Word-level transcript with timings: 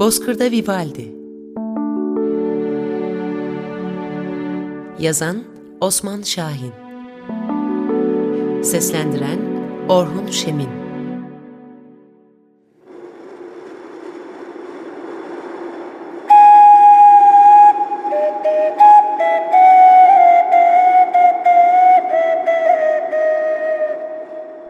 Bozkır'da 0.00 0.50
Vivaldi. 0.50 1.12
Yazan 4.98 5.44
Osman 5.80 6.22
Şahin. 6.22 6.72
Seslendiren 8.62 9.38
Orhun 9.88 10.26
Şemin. 10.26 10.68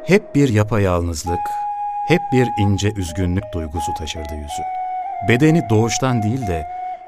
Hep 0.04 0.34
bir 0.34 0.48
yapayalnızlık, 0.48 1.50
hep 2.08 2.20
bir 2.32 2.48
ince 2.60 2.92
üzgünlük 2.92 3.44
duygusu 3.54 3.94
taşırdı 3.98 4.34
yüzü. 4.34 4.79
Bedeni 5.28 5.62
doğuştan 5.70 6.22
değil 6.22 6.46
de 6.46 6.66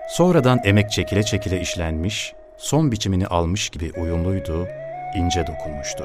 sonradan 0.09 0.61
emek 0.65 0.91
çekile 0.91 1.23
çekile 1.23 1.61
işlenmiş, 1.61 2.33
son 2.59 2.93
biçimini 2.93 3.27
almış 3.27 3.71
gibi 3.71 3.93
uyumluydu, 4.01 4.69
ince 5.17 5.47
dokunmuştu. 5.47 6.05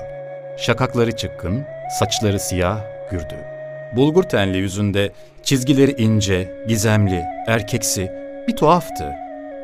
Şakakları 0.57 1.11
çıkkın, 1.15 1.65
saçları 1.99 2.39
siyah, 2.39 2.81
gürdü. 3.11 3.35
Bulgur 3.95 4.23
tenli 4.23 4.57
yüzünde 4.57 5.11
çizgileri 5.43 5.91
ince, 5.91 6.65
gizemli, 6.67 7.23
erkeksi, 7.47 8.11
bir 8.47 8.55
tuhaftı. 8.55 9.13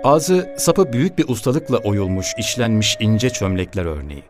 Ağzı 0.04 0.56
sapı 0.58 0.94
büyük 0.94 1.18
bir 1.18 1.30
ustalıkla 1.30 1.78
oyulmuş, 1.78 2.34
işlenmiş 2.38 2.98
ince 3.00 3.30
çömlekler 3.30 3.86
örneği. 3.86 4.24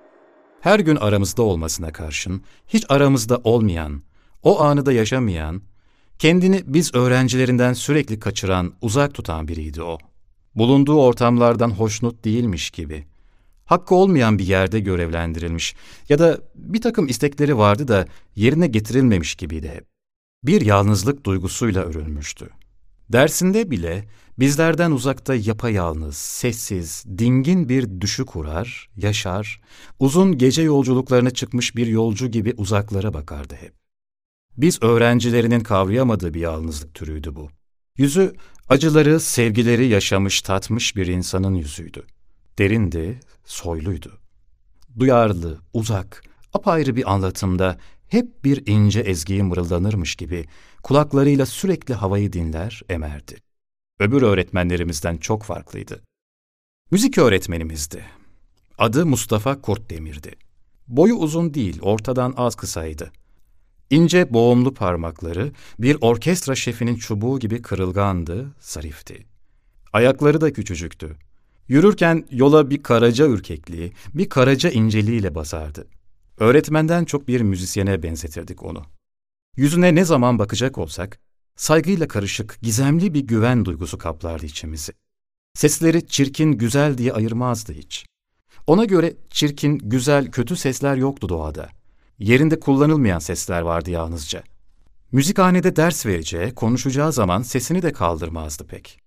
Her 0.62 0.80
gün 0.80 0.96
aramızda 0.96 1.44
olmasına 1.44 1.92
karşın, 1.92 2.44
hiç 2.68 2.86
aramızda 2.90 3.40
olmayan, 3.44 4.02
o 4.44 4.62
anı 4.62 4.86
da 4.86 4.94
yaşamayan, 4.94 5.62
kendini 6.20 6.64
biz 6.66 6.96
öğrencilerinden 6.96 7.74
sürekli 7.74 8.20
kaçıran, 8.20 8.74
uzak 8.82 9.14
tutan 9.14 9.48
biriydi 9.48 9.84
o. 9.84 9.98
Bulunduğu 10.56 11.02
ortamlardan 11.02 11.70
hoşnut 11.70 12.26
değilmiş 12.26 12.72
gibi. 12.72 13.06
Hakkı 13.66 13.96
olmayan 13.96 14.40
bir 14.40 14.48
yerde 14.48 14.80
görevlendirilmiş 14.80 15.76
ya 16.10 16.20
da 16.20 16.40
bir 16.56 16.82
takım 16.82 17.08
istekleri 17.08 17.58
vardı 17.58 17.88
da 17.88 18.06
yerine 18.36 18.68
getirilmemiş 18.68 19.36
gibiydi 19.36 19.70
hep. 19.70 19.86
Bir 20.44 20.62
yalnızlık 20.62 21.26
duygusuyla 21.26 21.84
örülmüştü. 21.84 22.50
Dersinde 23.10 23.72
bile 23.72 24.06
bizlerden 24.40 24.92
uzakta 24.92 25.36
yapayalnız, 25.36 26.18
sessiz, 26.18 27.04
dingin 27.18 27.70
bir 27.70 28.02
düşü 28.02 28.26
kurar, 28.26 28.90
yaşar, 28.96 29.62
uzun 30.00 30.38
gece 30.38 30.62
yolculuklarına 30.62 31.32
çıkmış 31.32 31.76
bir 31.76 31.88
yolcu 31.88 32.28
gibi 32.28 32.54
uzaklara 32.58 33.14
bakardı 33.14 33.56
hep. 33.56 33.83
Biz 34.58 34.84
öğrencilerinin 34.84 35.60
kavrayamadığı 35.60 36.34
bir 36.34 36.40
yalnızlık 36.40 36.94
türüydü 36.94 37.36
bu. 37.36 37.50
Yüzü 37.98 38.36
acıları, 38.70 39.20
sevgileri 39.20 39.88
yaşamış, 39.88 40.42
tatmış 40.42 40.96
bir 40.96 41.08
insanın 41.08 41.54
yüzüydü. 41.54 42.06
Derindi, 42.58 43.20
soyluydu. 43.46 44.20
Duyarlı, 45.00 45.60
uzak, 45.74 46.24
apayrı 46.54 46.96
bir 46.96 47.14
anlatımda 47.14 47.78
hep 48.08 48.44
bir 48.44 48.68
ince 48.68 49.00
ezgiyi 49.00 49.44
mırıldanırmış 49.44 50.16
gibi 50.16 50.46
kulaklarıyla 50.84 51.46
sürekli 51.46 51.94
havayı 51.94 52.34
dinler, 52.34 52.82
emerdi. 52.90 53.38
Öbür 54.00 54.22
öğretmenlerimizden 54.22 55.18
çok 55.18 55.44
farklıydı. 55.44 56.02
Müzik 56.92 57.18
öğretmenimizdi. 57.18 58.06
Adı 58.78 59.06
Mustafa 59.06 59.62
Kurtdemir'di. 59.62 60.36
Boyu 60.88 61.16
uzun 61.16 61.54
değil, 61.54 61.82
ortadan 61.82 62.34
az 62.38 62.56
kısaydı. 62.56 63.12
İnce 63.94 64.34
boğumlu 64.34 64.74
parmakları 64.74 65.52
bir 65.80 65.98
orkestra 66.02 66.56
şefinin 66.56 66.96
çubuğu 66.96 67.40
gibi 67.40 67.62
kırılgandı, 67.62 68.56
zarifti. 68.60 69.26
Ayakları 69.94 70.42
da 70.42 70.54
küçücüktü. 70.54 71.16
Yürürken 71.68 72.26
yola 72.32 72.70
bir 72.70 72.84
karaca 72.84 73.28
ürkekliği, 73.28 73.94
bir 74.14 74.30
karaca 74.30 74.70
inceliğiyle 74.70 75.36
basardı. 75.36 75.88
Öğretmenden 76.38 77.06
çok 77.06 77.28
bir 77.28 77.42
müzisyene 77.42 78.04
benzetirdik 78.04 78.64
onu. 78.64 78.84
Yüzüne 79.58 79.96
ne 79.96 80.06
zaman 80.06 80.40
bakacak 80.40 80.78
olsak, 80.78 81.20
saygıyla 81.56 82.08
karışık, 82.08 82.58
gizemli 82.62 83.14
bir 83.14 83.22
güven 83.22 83.66
duygusu 83.66 83.98
kaplardı 83.98 84.46
içimizi. 84.46 84.94
Sesleri 85.54 86.08
çirkin, 86.08 86.52
güzel 86.52 86.98
diye 86.98 87.14
ayırmazdı 87.14 87.74
hiç. 87.74 88.06
Ona 88.68 88.86
göre 88.86 89.14
çirkin, 89.30 89.78
güzel, 89.78 90.32
kötü 90.32 90.56
sesler 90.56 90.96
yoktu 90.96 91.30
doğada. 91.30 91.83
Yerinde 92.20 92.60
kullanılmayan 92.60 93.20
sesler 93.20 93.62
vardı 93.62 93.92
yalnızca. 93.92 94.44
Müzikhanede 95.12 95.76
ders 95.76 96.06
vereceği, 96.06 96.56
konuşacağı 96.56 97.14
zaman 97.14 97.42
sesini 97.42 97.82
de 97.82 97.92
kaldırmazdı 97.92 98.68
pek. 98.68 99.00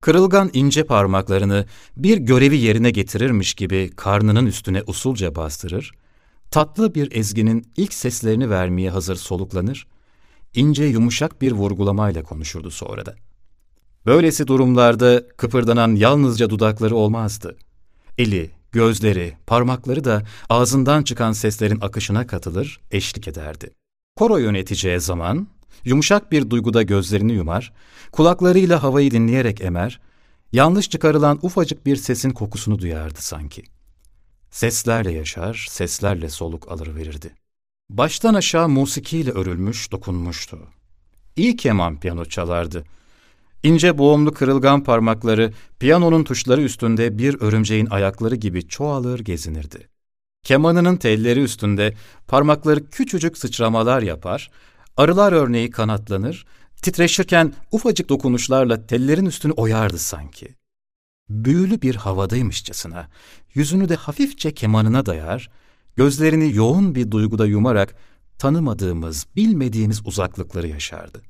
Kırılgan 0.00 0.50
ince 0.52 0.84
parmaklarını 0.84 1.66
bir 1.96 2.18
görevi 2.18 2.56
yerine 2.56 2.90
getirirmiş 2.90 3.54
gibi 3.54 3.90
karnının 3.96 4.46
üstüne 4.46 4.82
usulca 4.86 5.34
bastırır, 5.34 5.92
tatlı 6.50 6.94
bir 6.94 7.12
ezginin 7.12 7.72
ilk 7.76 7.94
seslerini 7.94 8.50
vermeye 8.50 8.90
hazır 8.90 9.16
soluklanır, 9.16 9.86
ince 10.54 10.84
yumuşak 10.84 11.42
bir 11.42 11.52
vurgulamayla 11.52 12.22
konuşurdu 12.22 12.70
sonra 12.70 13.06
da. 13.06 13.14
Böylesi 14.06 14.46
durumlarda 14.46 15.28
kıpırdanan 15.36 15.94
yalnızca 15.94 16.50
dudakları 16.50 16.96
olmazdı. 16.96 17.56
Eli, 18.18 18.50
gözleri, 18.76 19.36
parmakları 19.46 20.04
da 20.04 20.22
ağzından 20.50 21.02
çıkan 21.02 21.32
seslerin 21.32 21.80
akışına 21.80 22.26
katılır, 22.26 22.80
eşlik 22.90 23.28
ederdi. 23.28 23.70
Koro 24.16 24.38
yöneteceği 24.38 25.00
zaman 25.00 25.48
yumuşak 25.84 26.32
bir 26.32 26.50
duyguda 26.50 26.82
gözlerini 26.82 27.32
yumar, 27.32 27.72
kulaklarıyla 28.12 28.82
havayı 28.82 29.10
dinleyerek 29.10 29.60
emer, 29.60 30.00
yanlış 30.52 30.90
çıkarılan 30.90 31.38
ufacık 31.42 31.86
bir 31.86 31.96
sesin 31.96 32.30
kokusunu 32.30 32.78
duyardı 32.78 33.22
sanki. 33.22 33.62
Seslerle 34.50 35.12
yaşar, 35.12 35.66
seslerle 35.70 36.28
soluk 36.28 36.72
alır 36.72 36.94
verirdi. 36.94 37.32
Baştan 37.90 38.34
aşağı 38.34 38.68
musikiyle 38.68 39.30
örülmüş, 39.30 39.92
dokunmuştu. 39.92 40.58
İyi 41.36 41.56
keman 41.56 42.00
piyano 42.00 42.24
çalardı. 42.24 42.84
İnce 43.66 43.98
boğumlu 43.98 44.32
kırılgan 44.32 44.84
parmakları 44.84 45.52
piyanonun 45.78 46.24
tuşları 46.24 46.62
üstünde 46.62 47.18
bir 47.18 47.40
örümceğin 47.40 47.86
ayakları 47.86 48.34
gibi 48.34 48.68
çoğalır 48.68 49.20
gezinirdi. 49.20 49.88
Kemanının 50.42 50.96
telleri 50.96 51.40
üstünde 51.42 51.94
parmakları 52.28 52.90
küçücük 52.90 53.38
sıçramalar 53.38 54.02
yapar, 54.02 54.50
arılar 54.96 55.32
örneği 55.32 55.70
kanatlanır, 55.70 56.46
titreşirken 56.82 57.54
ufacık 57.72 58.08
dokunuşlarla 58.08 58.86
tellerin 58.86 59.26
üstünü 59.26 59.52
oyardı 59.52 59.98
sanki. 59.98 60.54
Büyülü 61.28 61.82
bir 61.82 61.94
havadaymışçasına, 61.94 63.08
yüzünü 63.54 63.88
de 63.88 63.94
hafifçe 63.94 64.54
kemanına 64.54 65.06
dayar, 65.06 65.50
gözlerini 65.96 66.54
yoğun 66.54 66.94
bir 66.94 67.10
duyguda 67.10 67.46
yumarak 67.46 67.94
tanımadığımız, 68.38 69.26
bilmediğimiz 69.36 70.06
uzaklıkları 70.06 70.68
yaşardı. 70.68 71.22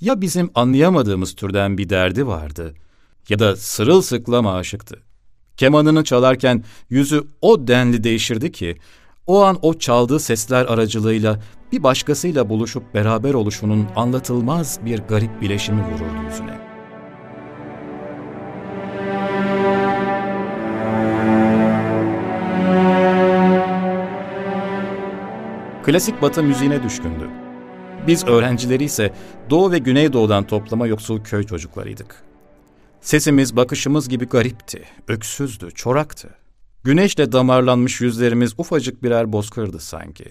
Ya 0.00 0.20
bizim 0.20 0.50
anlayamadığımız 0.54 1.34
türden 1.34 1.78
bir 1.78 1.88
derdi 1.88 2.26
vardı 2.26 2.74
ya 3.28 3.38
da 3.38 3.56
sırılsıklam 3.56 4.46
aşıktı. 4.46 5.02
Kemanını 5.56 6.04
çalarken 6.04 6.64
yüzü 6.90 7.24
o 7.40 7.68
denli 7.68 8.04
değişirdi 8.04 8.52
ki, 8.52 8.76
o 9.26 9.42
an 9.44 9.58
o 9.62 9.78
çaldığı 9.78 10.20
sesler 10.20 10.64
aracılığıyla 10.64 11.40
bir 11.72 11.82
başkasıyla 11.82 12.48
buluşup 12.48 12.94
beraber 12.94 13.34
oluşunun 13.34 13.86
anlatılmaz 13.96 14.78
bir 14.84 14.98
garip 14.98 15.40
bileşimi 15.40 15.82
vururdu 15.82 16.22
yüzüne. 16.30 16.58
Klasik 25.84 26.22
batı 26.22 26.42
müziğine 26.42 26.82
düşkündü. 26.82 27.47
Biz 28.08 28.24
öğrencileri 28.24 28.84
ise 28.84 29.12
Doğu 29.50 29.72
ve 29.72 29.78
Güneydoğu'dan 29.78 30.46
toplama 30.46 30.86
yoksul 30.86 31.20
köy 31.20 31.44
çocuklarıydık. 31.44 32.22
Sesimiz, 33.00 33.56
bakışımız 33.56 34.08
gibi 34.08 34.26
garipti, 34.26 34.84
öksüzdü, 35.08 35.70
çoraktı. 35.70 36.28
Güneşle 36.84 37.32
damarlanmış 37.32 38.00
yüzlerimiz 38.00 38.54
ufacık 38.58 39.02
birer 39.02 39.32
bozkırdı 39.32 39.80
sanki. 39.80 40.24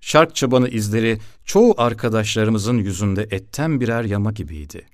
Şark 0.00 0.34
çabanı 0.34 0.68
izleri 0.68 1.18
çoğu 1.44 1.74
arkadaşlarımızın 1.78 2.78
yüzünde 2.78 3.22
etten 3.30 3.80
birer 3.80 4.04
yama 4.04 4.32
gibiydi. 4.32 4.86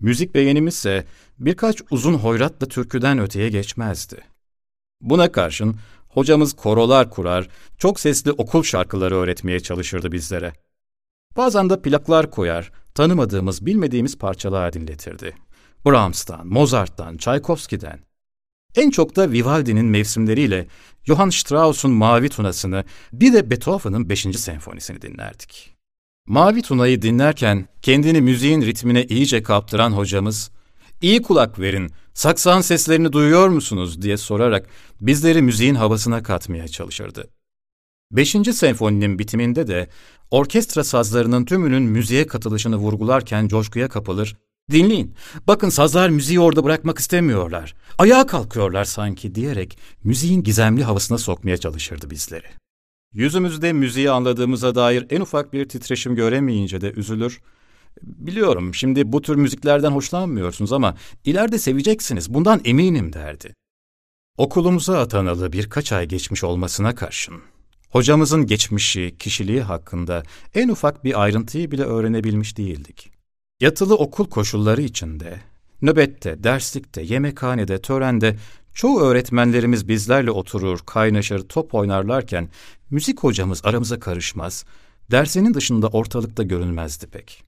Müzik 0.00 0.34
beğenimizse 0.34 1.06
birkaç 1.38 1.82
uzun 1.90 2.14
hoyratla 2.14 2.66
türküden 2.68 3.18
öteye 3.18 3.48
geçmezdi. 3.48 4.16
Buna 5.00 5.32
karşın 5.32 5.76
hocamız 6.08 6.52
korolar 6.52 7.10
kurar, 7.10 7.48
çok 7.78 8.00
sesli 8.00 8.32
okul 8.32 8.62
şarkıları 8.62 9.16
öğretmeye 9.16 9.60
çalışırdı 9.60 10.12
bizlere. 10.12 10.52
Bazen 11.36 11.70
de 11.70 11.82
plaklar 11.82 12.30
koyar, 12.30 12.72
tanımadığımız, 12.94 13.66
bilmediğimiz 13.66 14.18
parçalar 14.18 14.72
dinletirdi. 14.72 15.34
Brahms'tan, 15.86 16.46
Mozart'tan, 16.46 17.16
Tchaikovsky'den. 17.16 18.00
En 18.76 18.90
çok 18.90 19.16
da 19.16 19.30
Vivaldi'nin 19.30 19.86
mevsimleriyle 19.86 20.66
Johann 21.04 21.30
Strauss'un 21.30 21.90
Mavi 21.90 22.28
Tunası'nı, 22.28 22.84
bir 23.12 23.32
de 23.32 23.50
Beethoven'ın 23.50 24.08
5. 24.08 24.20
senfonisini 24.20 25.02
dinlerdik. 25.02 25.76
Mavi 26.26 26.62
Tuna'yı 26.62 27.02
dinlerken 27.02 27.68
kendini 27.82 28.20
müziğin 28.20 28.62
ritmine 28.62 29.04
iyice 29.04 29.42
kaptıran 29.42 29.92
hocamız, 29.92 30.50
''İyi 31.02 31.22
kulak 31.22 31.60
verin, 31.60 31.90
saksan 32.14 32.60
seslerini 32.60 33.12
duyuyor 33.12 33.48
musunuz?'' 33.48 34.02
diye 34.02 34.16
sorarak 34.16 34.66
bizleri 35.00 35.42
müziğin 35.42 35.74
havasına 35.74 36.22
katmaya 36.22 36.68
çalışırdı. 36.68 37.28
Beşinci 38.10 38.52
senfoninin 38.52 39.18
bitiminde 39.18 39.66
de 39.66 39.88
orkestra 40.30 40.84
sazlarının 40.84 41.44
tümünün 41.44 41.82
müziğe 41.82 42.26
katılışını 42.26 42.76
vurgularken 42.76 43.48
coşkuya 43.48 43.88
kapılır, 43.88 44.36
''Dinleyin, 44.70 45.14
bakın 45.46 45.68
sazlar 45.68 46.08
müziği 46.08 46.40
orada 46.40 46.64
bırakmak 46.64 46.98
istemiyorlar, 46.98 47.74
ayağa 47.98 48.26
kalkıyorlar 48.26 48.84
sanki.'' 48.84 49.34
diyerek 49.34 49.78
müziğin 50.04 50.42
gizemli 50.42 50.84
havasına 50.84 51.18
sokmaya 51.18 51.56
çalışırdı 51.56 52.10
bizleri. 52.10 52.46
Yüzümüzde 53.12 53.72
müziği 53.72 54.10
anladığımıza 54.10 54.74
dair 54.74 55.06
en 55.10 55.20
ufak 55.20 55.52
bir 55.52 55.68
titreşim 55.68 56.14
göremeyince 56.14 56.80
de 56.80 56.92
üzülür. 56.92 57.40
Biliyorum 58.02 58.74
şimdi 58.74 59.12
bu 59.12 59.22
tür 59.22 59.36
müziklerden 59.36 59.90
hoşlanmıyorsunuz 59.90 60.72
ama 60.72 60.96
ileride 61.24 61.58
seveceksiniz 61.58 62.34
bundan 62.34 62.60
eminim 62.64 63.12
derdi. 63.12 63.54
Okulumuza 64.38 65.00
atanalı 65.00 65.52
birkaç 65.52 65.92
ay 65.92 66.06
geçmiş 66.06 66.44
olmasına 66.44 66.94
karşın 66.94 67.34
hocamızın 67.96 68.46
geçmişi, 68.46 69.16
kişiliği 69.18 69.62
hakkında 69.62 70.22
en 70.54 70.68
ufak 70.68 71.04
bir 71.04 71.22
ayrıntıyı 71.22 71.70
bile 71.70 71.82
öğrenebilmiş 71.82 72.58
değildik. 72.58 73.10
Yatılı 73.60 73.94
okul 73.94 74.30
koşulları 74.30 74.82
içinde, 74.82 75.40
nöbette, 75.82 76.44
derslikte, 76.44 77.02
yemekhanede, 77.02 77.82
törende 77.82 78.36
çoğu 78.74 79.00
öğretmenlerimiz 79.00 79.88
bizlerle 79.88 80.30
oturur, 80.30 80.78
kaynaşır, 80.86 81.48
top 81.48 81.74
oynarlarken 81.74 82.48
müzik 82.90 83.20
hocamız 83.20 83.60
aramıza 83.64 84.00
karışmaz, 84.00 84.64
dersinin 85.10 85.54
dışında 85.54 85.88
ortalıkta 85.88 86.42
görünmezdi 86.42 87.06
pek. 87.06 87.42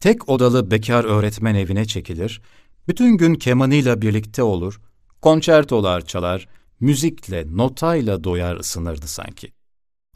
Tek 0.00 0.28
odalı 0.28 0.70
bekar 0.70 1.04
öğretmen 1.04 1.54
evine 1.54 1.84
çekilir, 1.84 2.42
bütün 2.88 3.16
gün 3.16 3.34
kemanıyla 3.34 4.02
birlikte 4.02 4.42
olur, 4.42 4.80
konçertolar 5.22 6.06
çalar, 6.06 6.48
müzikle, 6.80 7.56
notayla 7.56 8.24
doyar 8.24 8.56
ısınırdı 8.56 9.06
sanki. 9.06 9.52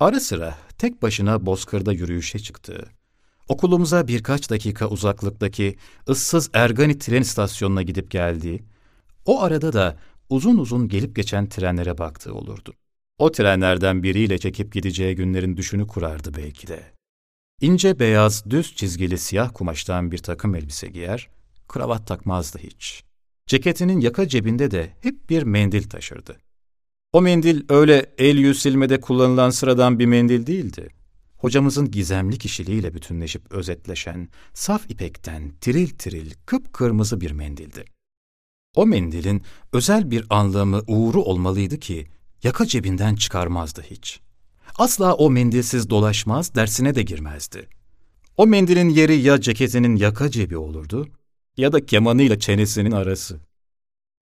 Ara 0.00 0.20
sıra 0.20 0.58
tek 0.78 1.02
başına 1.02 1.46
bozkırda 1.46 1.92
yürüyüşe 1.92 2.38
çıktı. 2.38 2.88
Okulumuza 3.48 4.08
birkaç 4.08 4.50
dakika 4.50 4.88
uzaklıktaki 4.88 5.76
ıssız 6.08 6.50
Ergani 6.52 6.98
tren 6.98 7.20
istasyonuna 7.20 7.82
gidip 7.82 8.10
geldi. 8.10 8.64
O 9.24 9.42
arada 9.42 9.72
da 9.72 9.96
uzun 10.28 10.58
uzun 10.58 10.88
gelip 10.88 11.16
geçen 11.16 11.48
trenlere 11.48 11.98
baktığı 11.98 12.34
olurdu. 12.34 12.74
O 13.18 13.32
trenlerden 13.32 14.02
biriyle 14.02 14.38
çekip 14.38 14.72
gideceği 14.72 15.16
günlerin 15.16 15.56
düşünü 15.56 15.86
kurardı 15.86 16.34
belki 16.36 16.66
de. 16.66 16.82
İnce 17.60 17.98
beyaz, 17.98 18.50
düz 18.50 18.74
çizgili 18.74 19.18
siyah 19.18 19.50
kumaştan 19.54 20.12
bir 20.12 20.18
takım 20.18 20.54
elbise 20.54 20.88
giyer, 20.88 21.28
kravat 21.68 22.06
takmazdı 22.06 22.58
hiç. 22.58 23.04
Ceketinin 23.46 24.00
yaka 24.00 24.28
cebinde 24.28 24.70
de 24.70 24.96
hep 25.00 25.30
bir 25.30 25.42
mendil 25.42 25.88
taşırdı. 25.88 26.36
O 27.16 27.22
mendil 27.22 27.62
öyle 27.68 28.06
el 28.18 28.36
yüz 28.38 28.62
silmede 28.62 29.00
kullanılan 29.00 29.50
sıradan 29.50 29.98
bir 29.98 30.06
mendil 30.06 30.46
değildi. 30.46 30.88
Hocamızın 31.36 31.90
gizemli 31.90 32.38
kişiliğiyle 32.38 32.94
bütünleşip 32.94 33.52
özetleşen, 33.52 34.28
saf 34.54 34.90
ipekten 34.90 35.52
tiril 35.60 35.88
tiril 35.88 36.30
kıpkırmızı 36.46 37.20
bir 37.20 37.30
mendildi. 37.30 37.84
O 38.74 38.86
mendilin 38.86 39.42
özel 39.72 40.10
bir 40.10 40.24
anlamı, 40.30 40.82
uğru 40.86 41.22
olmalıydı 41.22 41.78
ki 41.78 42.06
yaka 42.42 42.66
cebinden 42.66 43.14
çıkarmazdı 43.14 43.82
hiç. 43.90 44.20
Asla 44.78 45.14
o 45.14 45.30
mendilsiz 45.30 45.90
dolaşmaz, 45.90 46.54
dersine 46.54 46.94
de 46.94 47.02
girmezdi. 47.02 47.68
O 48.36 48.46
mendilin 48.46 48.88
yeri 48.88 49.16
ya 49.16 49.40
ceketinin 49.40 49.96
yaka 49.96 50.30
cebi 50.30 50.56
olurdu 50.56 51.08
ya 51.56 51.72
da 51.72 51.86
kemanıyla 51.86 52.38
çenesinin 52.38 52.92
arası. 52.92 53.45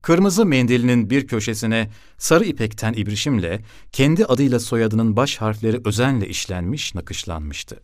Kırmızı 0.05 0.47
mendilinin 0.47 1.11
bir 1.11 1.27
köşesine 1.27 1.91
sarı 2.19 2.45
ipekten 2.45 2.93
ibrişimle 2.93 3.61
kendi 3.93 4.27
adıyla 4.27 4.61
soyadının 4.61 5.17
baş 5.17 5.37
harfleri 5.37 5.81
özenle 5.85 6.29
işlenmiş, 6.29 6.95
nakışlanmıştı. 6.95 7.81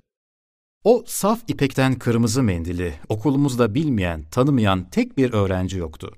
O 0.84 1.04
saf 1.06 1.40
ipekten 1.48 1.94
kırmızı 1.94 2.42
mendili 2.42 2.94
okulumuzda 3.08 3.74
bilmeyen, 3.74 4.24
tanımayan 4.30 4.90
tek 4.90 5.18
bir 5.18 5.32
öğrenci 5.32 5.78
yoktu. 5.78 6.12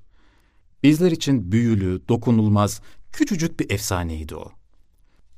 Bizler 0.82 1.10
için 1.10 1.52
büyülü, 1.52 2.08
dokunulmaz, 2.08 2.80
küçücük 3.12 3.60
bir 3.60 3.70
efsaneydi 3.70 4.36
o. 4.36 4.52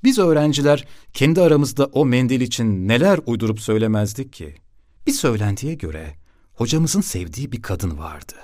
Biz 0.05 0.19
öğrenciler 0.19 0.85
kendi 1.13 1.41
aramızda 1.41 1.87
o 1.87 2.05
mendil 2.07 2.41
için 2.41 2.89
neler 2.89 3.21
uydurup 3.27 3.61
söylemezdik 3.61 4.33
ki? 4.33 4.55
Bir 5.07 5.13
söylentiye 5.13 5.75
göre 5.75 6.15
hocamızın 6.53 7.01
sevdiği 7.01 7.53
bir 7.53 7.63
kadın 7.63 7.99
vardı. 7.99 8.35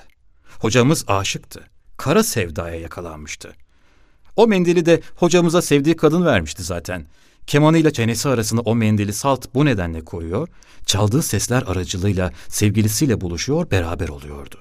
Hocamız 0.59 1.05
aşıktı 1.07 1.71
kara 2.00 2.23
sevdaya 2.23 2.75
yakalanmıştı. 2.75 3.52
O 4.37 4.47
mendili 4.47 4.87
de 4.87 5.00
hocamıza 5.17 5.62
sevdiği 5.62 5.97
kadın 5.97 6.25
vermişti 6.25 6.62
zaten. 6.62 7.06
Kemanıyla 7.47 7.91
çenesi 7.91 8.29
arasında 8.29 8.61
o 8.61 8.75
mendili 8.75 9.12
salt 9.12 9.55
bu 9.55 9.64
nedenle 9.64 10.05
koyuyor, 10.05 10.49
çaldığı 10.87 11.23
sesler 11.23 11.62
aracılığıyla 11.62 12.32
sevgilisiyle 12.49 13.20
buluşuyor, 13.20 13.70
beraber 13.70 14.08
oluyordu. 14.08 14.56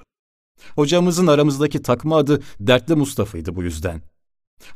Hocamızın 0.74 1.26
aramızdaki 1.26 1.82
takma 1.82 2.16
adı 2.16 2.42
Dertli 2.60 2.94
Mustafa'ydı 2.94 3.56
bu 3.56 3.62
yüzden. 3.62 4.02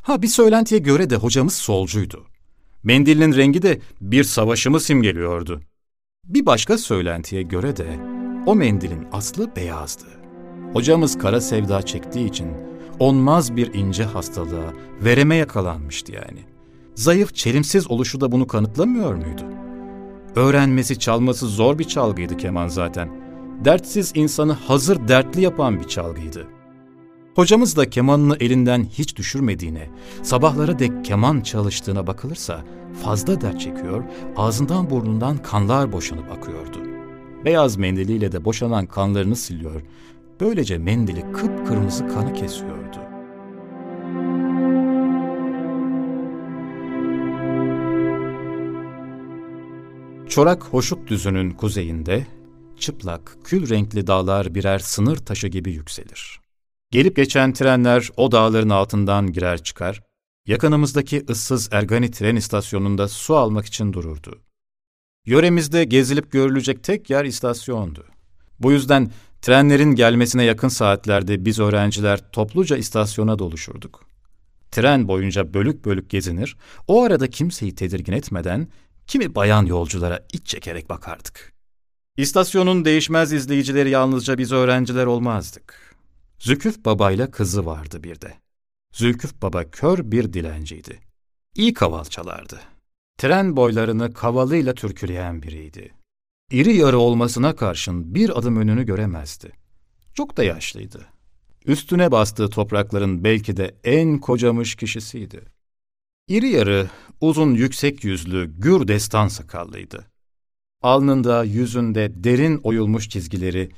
Ha 0.02 0.22
bir 0.22 0.28
söylentiye 0.28 0.80
göre 0.80 1.10
de 1.10 1.16
hocamız 1.16 1.54
solcuydu. 1.54 2.26
Mendilinin 2.82 3.36
rengi 3.36 3.62
de 3.62 3.80
bir 4.00 4.24
savaşımı 4.24 4.80
simgeliyordu. 4.80 5.60
Bir 6.24 6.46
başka 6.46 6.78
söylentiye 6.78 7.42
göre 7.42 7.76
de 7.76 7.98
o 8.46 8.54
mendilin 8.54 9.06
aslı 9.12 9.56
beyazdı. 9.56 10.23
Hocamız 10.74 11.18
kara 11.18 11.40
sevda 11.40 11.82
çektiği 11.82 12.28
için 12.28 12.48
onmaz 12.98 13.56
bir 13.56 13.74
ince 13.74 14.04
hastalığa, 14.04 14.72
vereme 15.04 15.36
yakalanmıştı 15.36 16.12
yani. 16.12 16.44
Zayıf, 16.94 17.34
çelimsiz 17.34 17.90
oluşu 17.90 18.20
da 18.20 18.32
bunu 18.32 18.46
kanıtlamıyor 18.46 19.14
muydu? 19.14 19.42
Öğrenmesi, 20.36 20.98
çalması 20.98 21.46
zor 21.46 21.78
bir 21.78 21.84
çalgıydı 21.84 22.36
keman 22.36 22.68
zaten. 22.68 23.08
Dertsiz 23.64 24.12
insanı 24.14 24.52
hazır 24.52 25.08
dertli 25.08 25.40
yapan 25.40 25.80
bir 25.80 25.88
çalgıydı. 25.88 26.46
Hocamız 27.34 27.76
da 27.76 27.90
kemanını 27.90 28.36
elinden 28.40 28.84
hiç 28.84 29.16
düşürmediğine, 29.16 29.90
sabahlara 30.22 30.78
dek 30.78 31.04
keman 31.04 31.40
çalıştığına 31.40 32.06
bakılırsa 32.06 32.64
fazla 33.04 33.40
dert 33.40 33.60
çekiyor, 33.60 34.04
ağzından 34.36 34.90
burnundan 34.90 35.38
kanlar 35.38 35.92
boşanıp 35.92 36.32
akıyordu. 36.32 36.78
Beyaz 37.44 37.76
mendiliyle 37.76 38.32
de 38.32 38.44
boşanan 38.44 38.86
kanlarını 38.86 39.36
siliyor, 39.36 39.82
Böylece 40.44 40.78
mendili 40.78 41.32
kıpkırmızı 41.32 42.08
kanı 42.08 42.32
kesiyordu. 42.32 42.98
Çorak 50.28 50.64
Hoşut 50.64 51.08
Düzü'nün 51.08 51.50
kuzeyinde 51.50 52.26
çıplak, 52.78 53.36
kül 53.44 53.70
renkli 53.70 54.06
dağlar 54.06 54.54
birer 54.54 54.78
sınır 54.78 55.16
taşı 55.16 55.48
gibi 55.48 55.72
yükselir. 55.72 56.40
Gelip 56.90 57.16
geçen 57.16 57.52
trenler 57.52 58.10
o 58.16 58.32
dağların 58.32 58.70
altından 58.70 59.32
girer 59.32 59.62
çıkar, 59.62 60.02
yakınımızdaki 60.46 61.24
ıssız 61.30 61.68
Ergani 61.72 62.10
tren 62.10 62.36
istasyonunda 62.36 63.08
su 63.08 63.36
almak 63.36 63.66
için 63.66 63.92
dururdu. 63.92 64.42
Yöremizde 65.26 65.84
gezilip 65.84 66.32
görülecek 66.32 66.84
tek 66.84 67.10
yer 67.10 67.24
istasyondu. 67.24 68.06
Bu 68.60 68.72
yüzden 68.72 69.10
Trenlerin 69.44 69.94
gelmesine 69.94 70.44
yakın 70.44 70.68
saatlerde 70.68 71.44
biz 71.44 71.58
öğrenciler 71.58 72.30
topluca 72.32 72.76
istasyona 72.76 73.38
doluşurduk. 73.38 74.04
Tren 74.70 75.08
boyunca 75.08 75.54
bölük 75.54 75.84
bölük 75.84 76.10
gezinir, 76.10 76.56
o 76.88 77.02
arada 77.02 77.30
kimseyi 77.30 77.74
tedirgin 77.74 78.12
etmeden 78.12 78.68
kimi 79.06 79.34
bayan 79.34 79.66
yolculara 79.66 80.26
iç 80.32 80.46
çekerek 80.46 80.90
bakardık. 80.90 81.52
İstasyonun 82.16 82.84
değişmez 82.84 83.32
izleyicileri 83.32 83.90
yalnızca 83.90 84.38
biz 84.38 84.52
öğrenciler 84.52 85.06
olmazdık. 85.06 85.96
Zülküf 86.38 86.84
babayla 86.84 87.30
kızı 87.30 87.66
vardı 87.66 88.02
bir 88.02 88.20
de. 88.20 88.34
Zülküf 88.92 89.42
baba 89.42 89.64
kör 89.64 90.10
bir 90.10 90.32
dilenciydi. 90.32 91.00
İyi 91.54 91.74
kaval 91.74 92.04
çalardı. 92.04 92.60
Tren 93.18 93.56
boylarını 93.56 94.14
kavalıyla 94.14 94.74
türküleyen 94.74 95.42
biriydi. 95.42 96.03
İri 96.50 96.76
yarı 96.76 96.98
olmasına 96.98 97.56
karşın 97.56 98.14
bir 98.14 98.38
adım 98.38 98.56
önünü 98.56 98.86
göremezdi. 98.86 99.52
Çok 100.14 100.36
da 100.36 100.44
yaşlıydı. 100.44 101.06
Üstüne 101.66 102.10
bastığı 102.10 102.50
toprakların 102.50 103.24
belki 103.24 103.56
de 103.56 103.74
en 103.84 104.18
kocamış 104.18 104.74
kişisiydi. 104.74 105.40
İri 106.28 106.48
yarı, 106.48 106.90
uzun 107.20 107.54
yüksek 107.54 108.04
yüzlü, 108.04 108.60
gür 108.60 108.88
destan 108.88 109.28
sakallıydı. 109.28 110.06
Alnında, 110.82 111.44
yüzünde 111.44 112.24
derin 112.24 112.60
oyulmuş 112.62 113.08
çizgileri, 113.08 113.70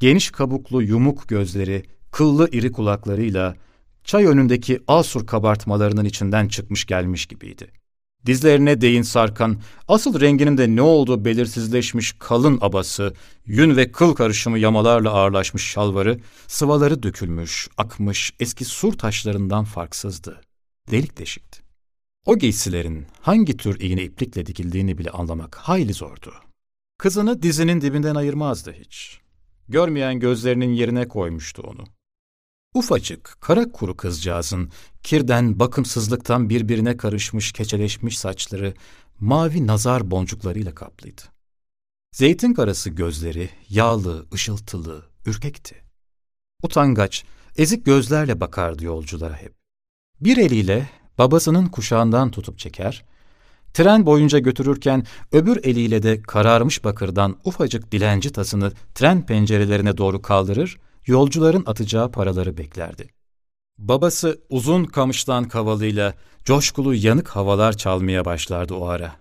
geniş 0.00 0.30
kabuklu 0.30 0.82
yumuk 0.82 1.28
gözleri, 1.28 1.82
kıllı 2.10 2.48
iri 2.50 2.72
kulaklarıyla 2.72 3.56
çay 4.04 4.26
önündeki 4.26 4.80
asur 4.86 5.26
kabartmalarının 5.26 6.04
içinden 6.04 6.48
çıkmış 6.48 6.84
gelmiş 6.84 7.26
gibiydi. 7.26 7.81
Dizlerine 8.26 8.80
değin 8.80 9.02
sarkan, 9.02 9.60
asıl 9.88 10.20
renginin 10.20 10.58
de 10.58 10.76
ne 10.76 10.82
olduğu 10.82 11.24
belirsizleşmiş 11.24 12.14
kalın 12.18 12.58
abası, 12.60 13.14
yün 13.46 13.76
ve 13.76 13.92
kıl 13.92 14.14
karışımı 14.14 14.58
yamalarla 14.58 15.10
ağırlaşmış 15.10 15.66
şalvarı, 15.66 16.20
sıvaları 16.46 17.02
dökülmüş, 17.02 17.68
akmış 17.76 18.32
eski 18.40 18.64
sur 18.64 18.92
taşlarından 18.92 19.64
farksızdı. 19.64 20.40
Delik 20.90 21.18
deşikti. 21.18 21.62
O 22.26 22.38
giysilerin 22.38 23.06
hangi 23.20 23.56
tür 23.56 23.80
iğne 23.80 24.02
iplikle 24.02 24.46
dikildiğini 24.46 24.98
bile 24.98 25.10
anlamak 25.10 25.56
hayli 25.56 25.92
zordu. 25.92 26.34
Kızını 26.98 27.42
dizinin 27.42 27.80
dibinden 27.80 28.14
ayırmazdı 28.14 28.72
hiç. 28.72 29.18
Görmeyen 29.68 30.20
gözlerinin 30.20 30.72
yerine 30.72 31.08
koymuştu 31.08 31.62
onu. 31.62 31.84
Ufacık, 32.74 33.36
kara 33.40 33.72
kuru 33.72 33.96
kızcağızın 33.96 34.70
kirden, 35.02 35.58
bakımsızlıktan 35.58 36.48
birbirine 36.48 36.96
karışmış, 36.96 37.52
keçeleşmiş 37.52 38.18
saçları 38.18 38.74
mavi 39.20 39.66
nazar 39.66 40.10
boncuklarıyla 40.10 40.74
kaplıydı. 40.74 41.22
Zeytin 42.12 42.54
karası 42.54 42.90
gözleri 42.90 43.50
yağlı, 43.68 44.26
ışıltılı, 44.34 45.06
ürkekti. 45.26 45.74
Utangaç, 46.62 47.24
ezik 47.56 47.86
gözlerle 47.86 48.40
bakardı 48.40 48.84
yolculara 48.84 49.36
hep. 49.36 49.54
Bir 50.20 50.36
eliyle 50.36 50.90
babasının 51.18 51.66
kuşağından 51.66 52.30
tutup 52.30 52.58
çeker, 52.58 53.04
tren 53.74 54.06
boyunca 54.06 54.38
götürürken 54.38 55.06
öbür 55.32 55.64
eliyle 55.64 56.02
de 56.02 56.22
kararmış 56.22 56.84
bakırdan 56.84 57.36
ufacık 57.44 57.92
dilenci 57.92 58.32
tasını 58.32 58.72
tren 58.94 59.26
pencerelerine 59.26 59.96
doğru 59.96 60.22
kaldırır, 60.22 60.78
yolcuların 61.06 61.62
atacağı 61.66 62.10
paraları 62.10 62.58
beklerdi. 62.58 63.08
Babası 63.78 64.40
uzun 64.48 64.84
kamıştan 64.84 65.44
kavalıyla 65.48 66.14
coşkulu 66.44 66.94
yanık 66.94 67.28
havalar 67.28 67.72
çalmaya 67.72 68.24
başlardı 68.24 68.74
o 68.74 68.86
ara. 68.86 69.12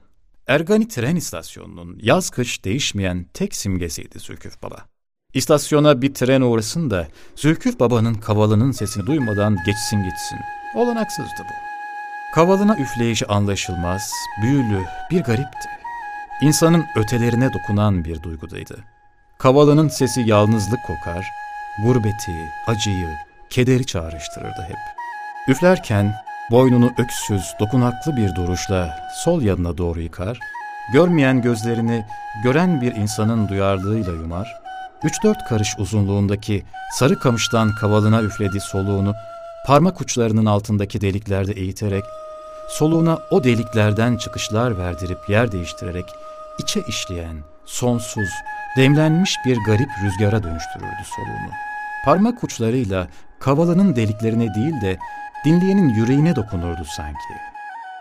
Ergani 0.48 0.88
tren 0.88 1.16
istasyonunun 1.16 2.00
yaz 2.02 2.30
kış 2.30 2.66
değişmeyen 2.66 3.26
tek 3.34 3.56
simgesiydi 3.56 4.20
Zülküf 4.20 4.64
Baba. 4.64 4.86
İstasyona 5.34 6.02
bir 6.02 6.14
tren 6.14 6.42
uğrasın 6.42 6.90
da 6.90 7.08
Zülküf 7.36 7.80
Baba'nın 7.80 8.14
kavalının 8.14 8.72
sesini 8.72 9.06
duymadan 9.06 9.58
geçsin 9.66 10.04
gitsin. 10.04 10.38
Olanaksızdı 10.76 11.40
bu. 11.40 11.72
Kavalına 12.36 12.78
üfleyişi 12.78 13.28
anlaşılmaz, 13.28 14.12
büyülü, 14.42 14.84
bir 15.12 15.22
garipti. 15.22 15.70
İnsanın 16.42 16.86
ötelerine 16.96 17.50
dokunan 17.54 18.06
bir 18.06 18.24
duygudaydı. 18.24 18.84
Kavalının 19.40 19.88
sesi 19.88 20.22
yalnızlık 20.22 20.80
kokar, 20.88 21.26
gurbeti, 21.86 22.50
acıyı, 22.68 23.10
kederi 23.50 23.86
çağrıştırırdı 23.86 24.62
hep. 24.68 24.78
Üflerken 25.48 26.16
boynunu 26.52 26.92
öksüz, 26.98 27.54
dokunaklı 27.60 28.18
bir 28.18 28.36
duruşla 28.36 29.00
sol 29.16 29.42
yanına 29.42 29.78
doğru 29.78 30.02
yıkar, 30.02 30.40
görmeyen 30.94 31.42
gözlerini 31.42 32.06
gören 32.44 32.82
bir 32.82 32.96
insanın 32.96 33.48
duyarlığıyla 33.48 34.14
yumar, 34.14 34.62
üç 35.04 35.24
dört 35.24 35.46
karış 35.50 35.80
uzunluğundaki 35.80 36.64
sarı 36.94 37.20
kamıştan 37.20 37.76
kavalına 37.76 38.22
üflediği 38.22 38.62
soluğunu 38.62 39.14
parmak 39.68 40.02
uçlarının 40.02 40.46
altındaki 40.46 41.02
deliklerde 41.02 41.52
eğiterek, 41.52 42.04
soluğuna 42.70 43.20
o 43.32 43.44
deliklerden 43.44 44.18
çıkışlar 44.18 44.78
verdirip 44.78 45.30
yer 45.30 45.52
değiştirerek, 45.52 46.06
içe 46.60 46.82
işleyen, 46.88 47.38
sonsuz, 47.66 48.30
demlenmiş 48.78 49.36
bir 49.46 49.58
garip 49.66 49.90
rüzgara 50.04 50.44
dönüştürürdü 50.44 51.04
soluğunu. 51.16 51.52
Parmak 52.06 52.44
uçlarıyla 52.44 53.08
kavalının 53.40 53.96
deliklerine 53.96 54.54
değil 54.54 54.82
de 54.82 54.98
dinleyenin 55.46 55.90
yüreğine 55.90 56.36
dokunurdu 56.36 56.86
sanki. 56.86 57.34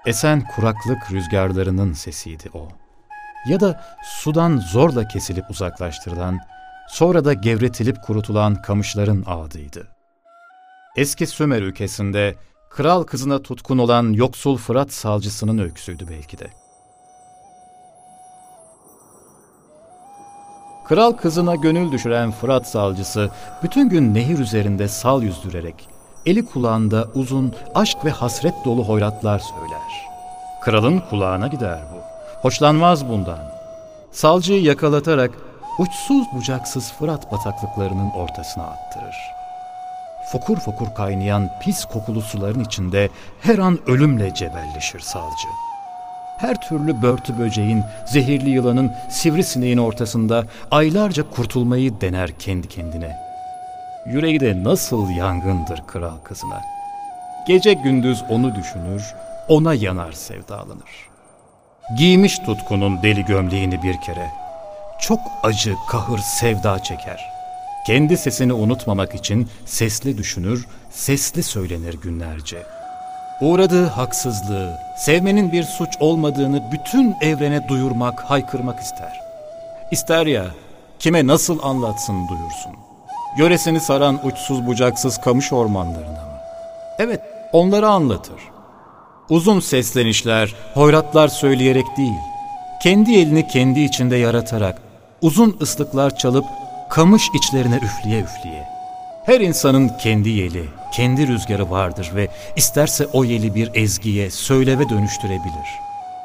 Esen 0.07 0.41
kuraklık 0.41 1.13
rüzgarlarının 1.13 1.93
sesiydi 1.93 2.51
o. 2.55 2.69
Ya 3.47 3.61
da 3.61 3.85
sudan 4.05 4.59
zorla 4.59 5.09
kesilip 5.09 5.51
uzaklaştırılan, 5.51 6.39
sonra 6.89 7.25
da 7.25 7.33
gevretilip 7.33 8.03
kurutulan 8.03 8.63
kamışların 8.63 9.25
ağdıydı. 9.27 9.89
Eski 10.97 11.27
Sümer 11.27 11.63
ülkesinde 11.63 12.37
kral 12.71 13.03
kızına 13.03 13.43
tutkun 13.43 13.79
olan 13.79 14.13
yoksul 14.13 14.57
Fırat 14.57 14.93
salcısının 14.93 15.59
öyküsüydü 15.59 16.07
belki 16.11 16.39
de. 16.39 16.60
Kral 20.91 21.13
kızına 21.13 21.55
gönül 21.55 21.93
düşüren 21.93 22.31
Fırat 22.31 22.67
salcısı 22.67 23.31
bütün 23.63 23.89
gün 23.89 24.15
nehir 24.15 24.39
üzerinde 24.39 24.89
sal 24.89 25.23
yüzdürerek 25.23 25.89
eli 26.27 26.47
kulağında 26.47 27.09
uzun 27.15 27.53
aşk 27.75 28.05
ve 28.05 28.11
hasret 28.11 28.55
dolu 28.65 28.85
hoyratlar 28.85 29.39
söyler. 29.39 30.09
Kralın 30.61 31.03
kulağına 31.11 31.47
gider 31.47 31.79
bu. 31.95 31.99
Hoşlanmaz 32.43 33.09
bundan. 33.09 33.39
Salcıyı 34.13 34.63
yakalatarak 34.63 35.31
uçsuz 35.79 36.27
bucaksız 36.33 36.93
Fırat 36.93 37.33
bataklıklarının 37.33 38.11
ortasına 38.11 38.65
attırır. 38.65 39.17
Fokur 40.33 40.57
fokur 40.57 40.95
kaynayan 40.95 41.51
pis 41.61 41.85
kokulu 41.85 42.23
suların 42.23 42.65
içinde 42.65 43.09
her 43.41 43.59
an 43.59 43.79
ölümle 43.87 44.35
cebelleşir 44.35 45.01
salcı 45.01 45.49
her 46.41 46.61
türlü 46.61 47.03
börtü 47.03 47.39
böceğin, 47.39 47.85
zehirli 48.07 48.51
yılanın, 48.51 48.93
sivrisineğin 49.09 49.79
ortasında 49.79 50.45
aylarca 50.71 51.31
kurtulmayı 51.31 52.01
dener 52.01 52.39
kendi 52.39 52.69
kendine. 52.69 53.17
Yüreği 54.07 54.41
de 54.41 54.65
nasıl 54.65 55.11
yangındır 55.11 55.83
kral 55.87 56.19
kızına. 56.25 56.61
Gece 57.47 57.73
gündüz 57.73 58.23
onu 58.29 58.55
düşünür, 58.55 59.03
ona 59.49 59.75
yanar 59.75 60.13
sevdalanır. 60.13 61.09
Giymiş 61.99 62.39
tutkunun 62.39 63.03
deli 63.03 63.25
gömleğini 63.25 63.83
bir 63.83 64.01
kere. 64.01 64.31
Çok 65.01 65.21
acı, 65.43 65.75
kahır, 65.89 66.19
sevda 66.19 66.83
çeker. 66.83 67.21
Kendi 67.87 68.17
sesini 68.17 68.53
unutmamak 68.53 69.15
için 69.15 69.49
sesli 69.67 70.19
düşünür, 70.19 70.67
sesli 70.91 71.43
söylenir 71.43 71.95
günlerce.'' 71.95 72.80
Uğradığı 73.41 73.87
haksızlığı, 73.87 74.79
sevmenin 74.97 75.53
bir 75.53 75.63
suç 75.63 75.97
olmadığını 76.01 76.73
bütün 76.73 77.17
evrene 77.21 77.69
duyurmak, 77.69 78.21
haykırmak 78.21 78.81
ister. 78.81 79.21
İster 79.91 80.27
ya, 80.27 80.45
kime 80.99 81.27
nasıl 81.27 81.59
anlatsın 81.63 82.29
duyursun. 82.29 82.73
Yöresini 83.39 83.81
saran 83.81 84.27
uçsuz 84.27 84.67
bucaksız 84.67 85.19
kamış 85.19 85.53
ormanlarına 85.53 86.11
mı? 86.11 86.39
Evet, 86.99 87.21
onları 87.53 87.89
anlatır. 87.89 88.41
Uzun 89.29 89.61
seslenişler, 89.61 90.55
hoyratlar 90.75 91.29
söyleyerek 91.29 91.97
değil, 91.97 92.21
kendi 92.83 93.15
elini 93.15 93.49
kendi 93.49 93.81
içinde 93.81 94.17
yaratarak, 94.17 94.83
uzun 95.23 95.57
ıslıklar 95.61 96.17
çalıp 96.17 96.45
kamış 96.91 97.29
içlerine 97.35 97.77
üfleye 97.77 98.21
üfleye. 98.21 98.80
Her 99.25 99.41
insanın 99.41 99.89
kendi 99.89 100.29
yeli, 100.29 100.65
kendi 100.93 101.29
rüzgarı 101.29 101.71
vardır 101.71 102.11
ve 102.15 102.29
isterse 102.57 103.07
o 103.07 103.25
yeli 103.25 103.55
bir 103.55 103.71
ezgiye, 103.75 104.31
söyleve 104.31 104.89
dönüştürebilir. 104.89 105.69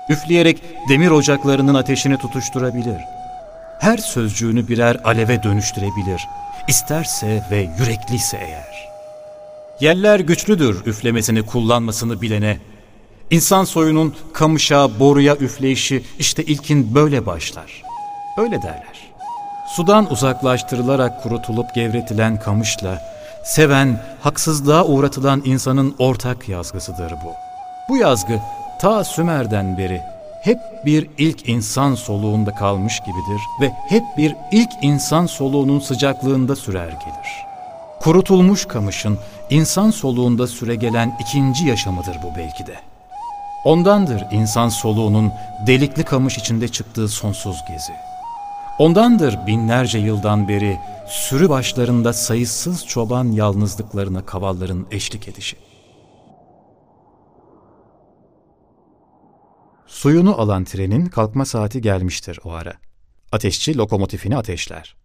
Üfleyerek 0.09 0.61
demir 0.89 1.11
ocaklarının 1.11 1.75
ateşini 1.75 2.17
tutuşturabilir. 2.17 2.97
Her 3.79 3.97
sözcüğünü 3.97 4.67
birer 4.67 4.97
aleve 5.03 5.43
dönüştürebilir. 5.43 6.27
İsterse 6.67 7.43
ve 7.51 7.69
yürekliyse 7.79 8.37
eğer. 8.37 8.89
Yeller 9.81 10.19
güçlüdür 10.19 10.85
üflemesini 10.85 11.45
kullanmasını 11.45 12.21
bilene. 12.21 12.57
İnsan 13.31 13.63
soyunun 13.63 14.15
kamışa, 14.33 14.99
boruya 14.99 15.35
üfleyişi 15.35 16.03
işte 16.19 16.43
ilkin 16.43 16.95
böyle 16.95 17.25
başlar. 17.25 17.81
Öyle 18.37 18.61
derler. 18.61 18.94
Sudan 19.65 20.11
uzaklaştırılarak 20.11 21.23
kurutulup 21.23 21.73
gevretilen 21.75 22.39
kamışla 22.39 23.01
seven, 23.43 23.99
haksızlığa 24.21 24.85
uğratılan 24.85 25.41
insanın 25.45 25.95
ortak 25.99 26.49
yazgısıdır 26.49 27.11
bu. 27.11 27.33
Bu 27.89 27.97
yazgı 27.97 28.39
ta 28.79 29.03
Sümer'den 29.03 29.77
beri 29.77 30.01
hep 30.41 30.59
bir 30.85 31.09
ilk 31.17 31.49
insan 31.49 31.95
soluğunda 31.95 32.55
kalmış 32.55 32.99
gibidir 32.99 33.41
ve 33.61 33.71
hep 33.89 34.03
bir 34.17 34.35
ilk 34.51 34.69
insan 34.81 35.25
soluğunun 35.25 35.79
sıcaklığında 35.79 36.55
sürer 36.55 36.89
gelir. 36.89 37.45
Kurutulmuş 37.99 38.65
kamışın 38.65 39.19
insan 39.49 39.91
soluğunda 39.91 40.47
süre 40.47 40.75
gelen 40.75 41.17
ikinci 41.19 41.65
yaşamıdır 41.67 42.17
bu 42.23 42.37
belki 42.37 42.67
de. 42.67 42.75
Ondandır 43.65 44.25
insan 44.31 44.69
soluğunun 44.69 45.31
delikli 45.67 46.03
kamış 46.03 46.37
içinde 46.37 46.67
çıktığı 46.67 47.09
sonsuz 47.09 47.57
gezi. 47.67 47.93
Ondandır 48.79 49.47
binlerce 49.47 49.97
yıldan 49.97 50.47
beri 50.47 50.77
sürü 51.07 51.49
başlarında 51.49 52.13
sayısız 52.13 52.87
çoban 52.87 53.31
yalnızlıklarına 53.31 54.25
kavalların 54.25 54.87
eşlik 54.91 55.27
edişi. 55.27 55.57
Suyunu 59.85 60.41
alan 60.41 60.63
trenin 60.63 61.05
kalkma 61.05 61.45
saati 61.45 61.81
gelmiştir 61.81 62.39
o 62.43 62.51
ara. 62.51 62.73
Ateşçi 63.31 63.77
lokomotifini 63.77 64.37
ateşler. 64.37 64.95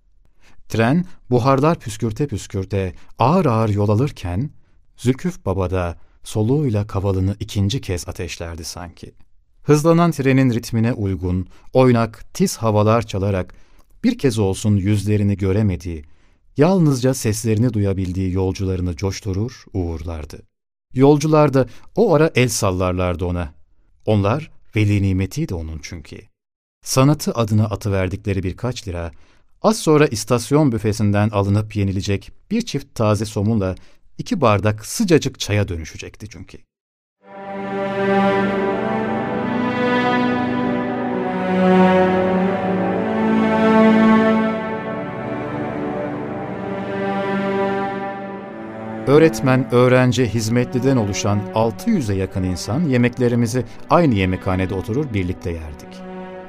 Tren 0.68 1.04
buharlar 1.30 1.78
püskürte 1.78 2.26
püskürte 2.26 2.94
ağır 3.18 3.46
ağır 3.46 3.68
yol 3.68 3.88
alırken 3.88 4.50
Zülküf 4.96 5.44
Baba 5.46 5.70
da 5.70 5.96
soluğuyla 6.24 6.86
kavalını 6.86 7.36
ikinci 7.40 7.80
kez 7.80 8.08
ateşlerdi 8.08 8.64
sanki. 8.64 9.14
Hızlanan 9.62 10.10
trenin 10.10 10.54
ritmine 10.54 10.92
uygun, 10.92 11.46
oynak, 11.72 12.34
tiz 12.34 12.56
havalar 12.56 13.02
çalarak 13.02 13.54
bir 14.04 14.18
kez 14.18 14.38
olsun 14.38 14.76
yüzlerini 14.76 15.36
göremediği, 15.36 16.04
yalnızca 16.56 17.14
seslerini 17.14 17.72
duyabildiği 17.72 18.32
yolcularını 18.32 18.96
coşturur, 18.96 19.64
uğurlardı. 19.72 20.42
Yolcular 20.94 21.54
da 21.54 21.66
o 21.96 22.14
ara 22.14 22.30
el 22.34 22.48
sallarlardı 22.48 23.24
ona. 23.24 23.54
Onlar 24.06 24.50
veli 24.76 25.02
nimetiydi 25.02 25.54
onun 25.54 25.78
çünkü. 25.82 26.20
Sanatı 26.84 27.32
adına 27.32 27.64
atıverdikleri 27.64 28.42
birkaç 28.42 28.88
lira, 28.88 29.12
az 29.62 29.78
sonra 29.78 30.06
istasyon 30.06 30.72
büfesinden 30.72 31.28
alınıp 31.28 31.76
yenilecek 31.76 32.32
bir 32.50 32.62
çift 32.62 32.94
taze 32.94 33.24
somunla 33.24 33.74
iki 34.18 34.40
bardak 34.40 34.86
sıcacık 34.86 35.40
çaya 35.40 35.68
dönüşecekti 35.68 36.28
çünkü. 36.28 36.58
Öğretmen, 49.10 49.74
öğrenci, 49.74 50.28
hizmetliden 50.34 50.96
oluşan 50.96 51.40
600'e 51.54 52.16
yakın 52.16 52.42
insan 52.42 52.80
yemeklerimizi 52.80 53.64
aynı 53.90 54.14
yemekhanede 54.14 54.74
oturur 54.74 55.14
birlikte 55.14 55.50
yerdik. 55.50 55.88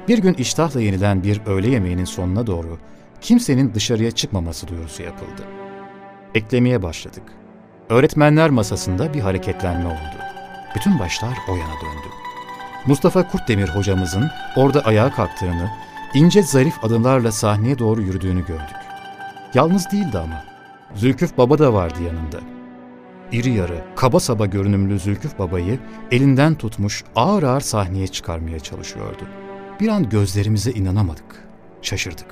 Bir 0.08 0.18
gün 0.18 0.34
iştahla 0.34 0.80
yenilen 0.80 1.22
bir 1.22 1.40
öğle 1.46 1.70
yemeğinin 1.70 2.04
sonuna 2.04 2.46
doğru 2.46 2.78
kimsenin 3.20 3.74
dışarıya 3.74 4.10
çıkmaması 4.10 4.68
duyurusu 4.68 5.02
yapıldı. 5.02 5.42
Eklemeye 6.34 6.82
başladık. 6.82 7.22
Öğretmenler 7.90 8.50
masasında 8.50 9.14
bir 9.14 9.20
hareketlenme 9.20 9.86
oldu. 9.86 10.16
Bütün 10.76 10.98
başlar 10.98 11.38
o 11.48 11.56
yana 11.56 11.74
döndü. 11.82 12.08
Mustafa 12.86 13.28
Kurtdemir 13.28 13.68
hocamızın 13.68 14.30
orada 14.56 14.80
ayağa 14.80 15.12
kalktığını, 15.12 15.70
ince 16.14 16.42
zarif 16.42 16.84
adımlarla 16.84 17.32
sahneye 17.32 17.78
doğru 17.78 18.02
yürüdüğünü 18.02 18.46
gördük. 18.46 18.76
Yalnız 19.54 19.90
değildi 19.92 20.18
ama. 20.18 20.44
Zülküf 20.94 21.38
Baba 21.38 21.58
da 21.58 21.72
vardı 21.72 21.98
yanında. 22.06 22.51
İri 23.32 23.50
yarı, 23.50 23.84
kaba 23.96 24.20
saba 24.20 24.46
görünümlü 24.46 24.98
Zülküf 24.98 25.38
Baba'yı 25.38 25.78
elinden 26.10 26.54
tutmuş 26.54 27.04
ağır 27.16 27.42
ağır 27.42 27.60
sahneye 27.60 28.06
çıkarmaya 28.06 28.60
çalışıyordu. 28.60 29.22
Bir 29.80 29.88
an 29.88 30.08
gözlerimize 30.08 30.70
inanamadık, 30.70 31.48
şaşırdık. 31.82 32.26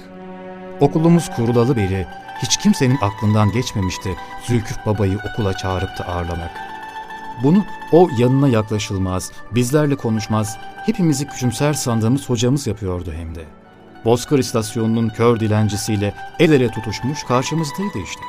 Okulumuz 0.80 1.30
kurulalı 1.37 1.76
beri 1.76 2.07
hiç 2.42 2.57
kimsenin 2.57 2.99
aklından 3.00 3.52
geçmemişti 3.52 4.16
Zülküf 4.47 4.87
Baba'yı 4.87 5.19
okula 5.33 5.57
çağırıp 5.57 5.99
da 5.99 6.09
ağırlamak. 6.09 6.50
Bunu 7.42 7.64
o 7.92 8.09
yanına 8.19 8.49
yaklaşılmaz, 8.49 9.33
bizlerle 9.54 9.97
konuşmaz, 9.97 10.59
hepimizi 10.87 11.26
küçümser 11.26 11.73
sandığımız 11.73 12.30
hocamız 12.30 12.66
yapıyordu 12.66 13.12
hem 13.16 13.35
de. 13.35 13.45
Bozkır 14.04 14.38
istasyonunun 14.38 15.09
kör 15.09 15.40
dilencisiyle 15.40 16.14
el 16.38 16.52
ele 16.52 16.69
tutuşmuş 16.69 17.25
karşımızdaydı 17.25 17.99
işte. 18.04 18.23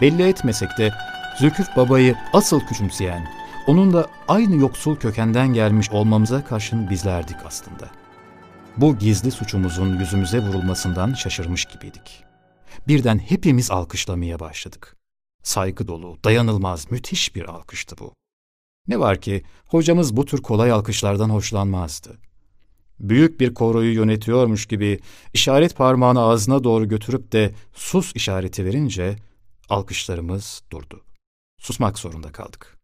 Belli 0.00 0.28
etmesek 0.28 0.78
de 0.78 0.90
Zülküf 1.38 1.76
Baba'yı 1.76 2.16
asıl 2.32 2.60
küçümseyen, 2.60 3.28
onunla 3.66 4.06
aynı 4.28 4.56
yoksul 4.56 4.96
kökenden 4.96 5.54
gelmiş 5.54 5.90
olmamıza 5.90 6.44
karşın 6.44 6.90
bizlerdik 6.90 7.36
aslında. 7.46 7.90
Bu 8.76 8.98
gizli 8.98 9.30
suçumuzun 9.30 9.98
yüzümüze 9.98 10.38
vurulmasından 10.38 11.14
şaşırmış 11.14 11.64
gibiydik. 11.64 12.24
Birden 12.88 13.18
hepimiz 13.18 13.70
alkışlamaya 13.70 14.40
başladık. 14.40 14.96
Saygı 15.42 15.88
dolu, 15.88 16.18
dayanılmaz, 16.24 16.90
müthiş 16.90 17.36
bir 17.36 17.48
alkıştı 17.48 17.98
bu. 17.98 18.14
Ne 18.88 19.00
var 19.00 19.20
ki 19.20 19.42
hocamız 19.66 20.16
bu 20.16 20.24
tür 20.24 20.42
kolay 20.42 20.72
alkışlardan 20.72 21.30
hoşlanmazdı. 21.30 22.18
Büyük 23.00 23.40
bir 23.40 23.54
koroyu 23.54 23.94
yönetiyormuş 23.94 24.66
gibi 24.66 25.00
işaret 25.32 25.76
parmağını 25.76 26.20
ağzına 26.20 26.64
doğru 26.64 26.88
götürüp 26.88 27.32
de 27.32 27.54
sus 27.72 28.12
işareti 28.14 28.64
verince 28.64 29.16
alkışlarımız 29.68 30.62
durdu. 30.70 31.03
Susmak 31.64 31.98
zorunda 31.98 32.32
kaldık. 32.32 32.78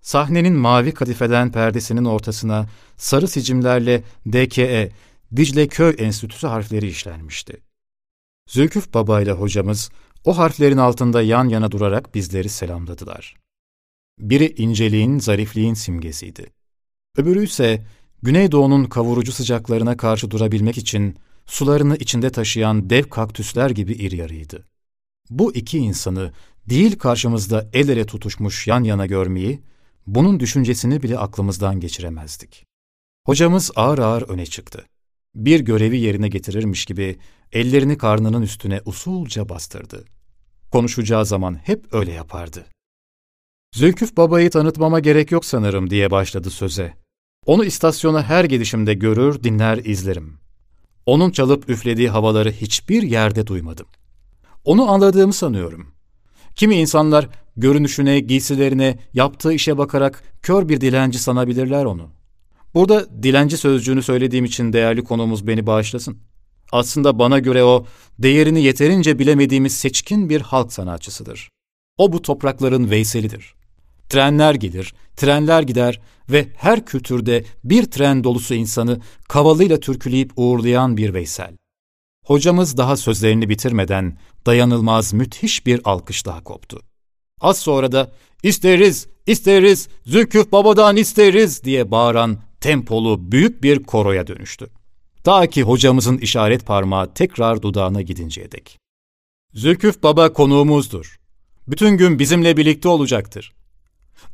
Sahnenin 0.00 0.54
mavi 0.54 0.94
kadifeden 0.94 1.52
perdesinin 1.52 2.04
ortasına 2.04 2.66
sarı 2.96 3.28
sicimlerle 3.28 4.02
DKE, 4.32 4.92
Dicle 5.36 5.68
Köy 5.68 5.94
Enstitüsü 5.98 6.46
harfleri 6.46 6.88
işlenmişti. 6.88 7.62
Zülküf 8.48 8.94
Baba 8.94 9.20
ile 9.20 9.32
hocamız 9.32 9.90
o 10.24 10.38
harflerin 10.38 10.76
altında 10.76 11.22
yan 11.22 11.48
yana 11.48 11.70
durarak 11.70 12.14
bizleri 12.14 12.48
selamladılar. 12.48 13.36
Biri 14.18 14.54
inceliğin, 14.56 15.18
zarifliğin 15.18 15.74
simgesiydi. 15.74 16.46
Öbürü 17.16 17.44
ise 17.44 17.86
Güneydoğu'nun 18.22 18.84
kavurucu 18.84 19.32
sıcaklarına 19.32 19.96
karşı 19.96 20.30
durabilmek 20.30 20.78
için 20.78 21.16
sularını 21.46 21.96
içinde 21.96 22.30
taşıyan 22.30 22.90
dev 22.90 23.04
kaktüsler 23.04 23.70
gibi 23.70 23.92
iri 23.92 24.16
yarıydı. 24.16 24.64
Bu 25.30 25.54
iki 25.54 25.78
insanı 25.78 26.32
değil 26.68 26.98
karşımızda 26.98 27.68
el 27.72 27.88
ele 27.88 28.06
tutuşmuş 28.06 28.66
yan 28.66 28.84
yana 28.84 29.06
görmeyi, 29.06 29.62
bunun 30.06 30.40
düşüncesini 30.40 31.02
bile 31.02 31.18
aklımızdan 31.18 31.80
geçiremezdik. 31.80 32.66
Hocamız 33.26 33.70
ağır 33.76 33.98
ağır 33.98 34.22
öne 34.22 34.46
çıktı. 34.46 34.86
Bir 35.34 35.60
görevi 35.60 35.98
yerine 35.98 36.28
getirirmiş 36.28 36.84
gibi 36.84 37.18
ellerini 37.52 37.98
karnının 37.98 38.42
üstüne 38.42 38.80
usulca 38.84 39.48
bastırdı. 39.48 40.04
Konuşacağı 40.70 41.26
zaman 41.26 41.54
hep 41.54 41.94
öyle 41.94 42.12
yapardı. 42.12 42.66
Zülküf 43.74 44.16
babayı 44.16 44.50
tanıtmama 44.50 45.00
gerek 45.00 45.32
yok 45.32 45.44
sanırım 45.44 45.90
diye 45.90 46.10
başladı 46.10 46.50
söze. 46.50 46.94
Onu 47.46 47.64
istasyona 47.64 48.22
her 48.22 48.44
gidişimde 48.44 48.94
görür, 48.94 49.42
dinler, 49.42 49.78
izlerim. 49.78 50.38
Onun 51.06 51.30
çalıp 51.30 51.70
üflediği 51.70 52.08
havaları 52.08 52.52
hiçbir 52.52 53.02
yerde 53.02 53.46
duymadım. 53.46 53.86
Onu 54.64 54.90
anladığımı 54.90 55.32
sanıyorum. 55.32 55.86
Kimi 56.56 56.74
insanlar 56.74 57.28
görünüşüne, 57.56 58.20
giysilerine, 58.20 58.98
yaptığı 59.14 59.52
işe 59.52 59.78
bakarak 59.78 60.22
kör 60.42 60.68
bir 60.68 60.80
dilenci 60.80 61.18
sanabilirler 61.18 61.84
onu. 61.84 62.10
Burada 62.74 63.22
dilenci 63.22 63.56
sözcüğünü 63.56 64.02
söylediğim 64.02 64.44
için 64.44 64.72
değerli 64.72 65.04
konumuz 65.04 65.46
beni 65.46 65.66
bağışlasın. 65.66 66.18
Aslında 66.72 67.18
bana 67.18 67.38
göre 67.38 67.64
o, 67.64 67.86
değerini 68.18 68.62
yeterince 68.62 69.18
bilemediğimiz 69.18 69.76
seçkin 69.76 70.30
bir 70.30 70.40
halk 70.40 70.72
sanatçısıdır. 70.72 71.48
O 71.98 72.12
bu 72.12 72.22
toprakların 72.22 72.90
Veyselidir. 72.90 73.54
Trenler 74.08 74.54
gelir, 74.54 74.94
trenler 75.16 75.62
gider 75.62 76.00
ve 76.30 76.48
her 76.56 76.86
kültürde 76.86 77.44
bir 77.64 77.90
tren 77.90 78.24
dolusu 78.24 78.54
insanı 78.54 79.00
kavalıyla 79.28 79.80
türküleyip 79.80 80.32
uğurlayan 80.36 80.96
bir 80.96 81.14
Veysel. 81.14 81.56
Hocamız 82.28 82.76
daha 82.76 82.96
sözlerini 82.96 83.48
bitirmeden 83.48 84.18
dayanılmaz 84.46 85.12
müthiş 85.12 85.66
bir 85.66 85.80
alkış 85.84 86.26
daha 86.26 86.44
koptu. 86.44 86.80
Az 87.40 87.58
sonra 87.58 87.92
da 87.92 88.10
isteriz, 88.42 89.06
isteriz, 89.26 89.88
Zülküf 90.06 90.52
babadan 90.52 90.96
isteriz 90.96 91.64
diye 91.64 91.90
bağıran 91.90 92.38
tempolu 92.60 93.32
büyük 93.32 93.62
bir 93.62 93.82
koroya 93.82 94.26
dönüştü. 94.26 94.70
Ta 95.24 95.46
ki 95.46 95.62
hocamızın 95.62 96.18
işaret 96.18 96.66
parmağı 96.66 97.14
tekrar 97.14 97.62
dudağına 97.62 98.02
gidinceye 98.02 98.52
dek. 98.52 98.78
Zülküf 99.54 100.02
baba 100.02 100.32
konuğumuzdur. 100.32 101.18
Bütün 101.68 101.96
gün 101.96 102.18
bizimle 102.18 102.56
birlikte 102.56 102.88
olacaktır. 102.88 103.52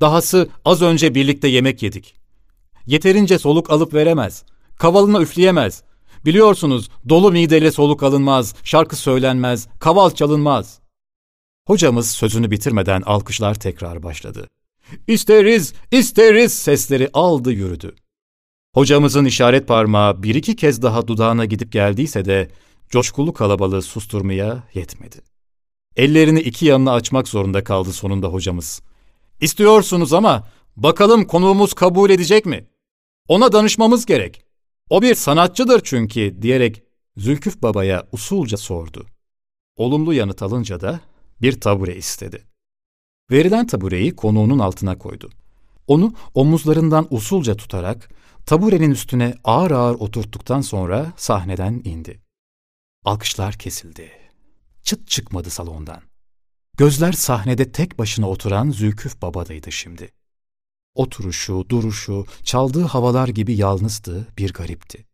Dahası 0.01 0.49
az 0.65 0.83
önce 0.83 1.15
birlikte 1.15 1.49
yemek 1.49 1.83
yedik. 1.83 2.15
Yeterince 2.87 3.39
soluk 3.39 3.71
alıp 3.71 3.95
veremez. 3.95 4.45
Kavalına 4.77 5.21
üfleyemez. 5.21 5.83
Biliyorsunuz 6.25 6.89
dolu 7.09 7.33
mideyle 7.33 7.71
soluk 7.73 8.03
alınmaz, 8.03 8.55
şarkı 8.65 8.97
söylenmez, 8.97 9.69
kaval 9.79 10.11
çalınmaz. 10.11 10.81
Hocamız 11.67 12.11
sözünü 12.11 12.51
bitirmeden 12.51 13.03
alkışlar 13.03 13.55
tekrar 13.55 14.03
başladı. 14.03 14.49
İsteriz, 15.07 15.75
isteriz 15.91 16.55
sesleri 16.55 17.11
aldı 17.13 17.53
yürüdü. 17.53 17.95
Hocamızın 18.75 19.25
işaret 19.25 19.69
parmağı 19.69 20.23
bir 20.23 20.35
iki 20.35 20.57
kez 20.57 20.83
daha 20.83 21.09
dudağına 21.09 21.45
gidip 21.45 21.73
geldiyse 21.73 22.25
de 22.25 22.51
coşkulu 22.89 23.33
kalabalığı 23.33 23.83
susturmaya 23.83 24.63
yetmedi. 24.75 25.17
Ellerini 25.97 26.41
iki 26.41 26.67
yanına 26.67 26.93
açmak 26.93 27.29
zorunda 27.29 27.65
kaldı 27.65 27.93
sonunda 27.93 28.29
hocamız. 28.29 28.83
İstiyorsunuz 29.41 30.13
ama 30.13 30.49
bakalım 30.77 31.25
konuğumuz 31.25 31.75
kabul 31.75 32.11
edecek 32.11 32.47
mi? 32.47 32.67
Ona 33.29 33.53
danışmamız 33.53 34.07
gerek. 34.07 34.44
O 34.91 35.03
bir 35.03 35.15
sanatçıdır 35.15 35.81
çünkü 35.85 36.43
diyerek 36.43 36.83
Zülküf 37.17 37.63
Baba'ya 37.63 38.09
usulca 38.13 38.57
sordu. 38.57 39.07
Olumlu 39.77 40.15
yanıt 40.15 40.43
alınca 40.43 40.81
da 40.81 41.01
bir 41.43 41.61
tabure 41.61 41.97
istedi. 41.97 42.45
Verilen 43.31 43.67
tabureyi 43.67 44.17
konuğunun 44.17 44.59
altına 44.59 44.99
koydu. 44.99 45.31
Onu 45.87 46.15
omuzlarından 46.35 47.07
usulca 47.11 47.55
tutarak 47.57 48.11
taburenin 48.47 48.91
üstüne 48.91 49.35
ağır 49.45 49.71
ağır 49.71 49.95
oturttuktan 49.95 50.61
sonra 50.61 51.13
sahneden 51.17 51.83
indi. 51.85 52.21
Alkışlar 53.05 53.55
kesildi. 53.55 54.11
Çıt 54.83 55.09
çıkmadı 55.09 55.51
salondan. 55.51 56.03
Gözler 56.77 57.13
sahnede 57.13 57.73
tek 57.73 57.99
başına 57.99 58.29
oturan 58.29 58.71
Zülküf 58.71 59.23
Baba'daydı 59.23 59.73
şimdi. 59.73 60.11
Oturuşu, 60.95 61.65
duruşu, 61.69 62.27
çaldığı 62.43 62.83
havalar 62.83 63.29
gibi 63.29 63.55
yalnızdı, 63.57 64.27
bir 64.39 64.53
garipti. 64.53 65.05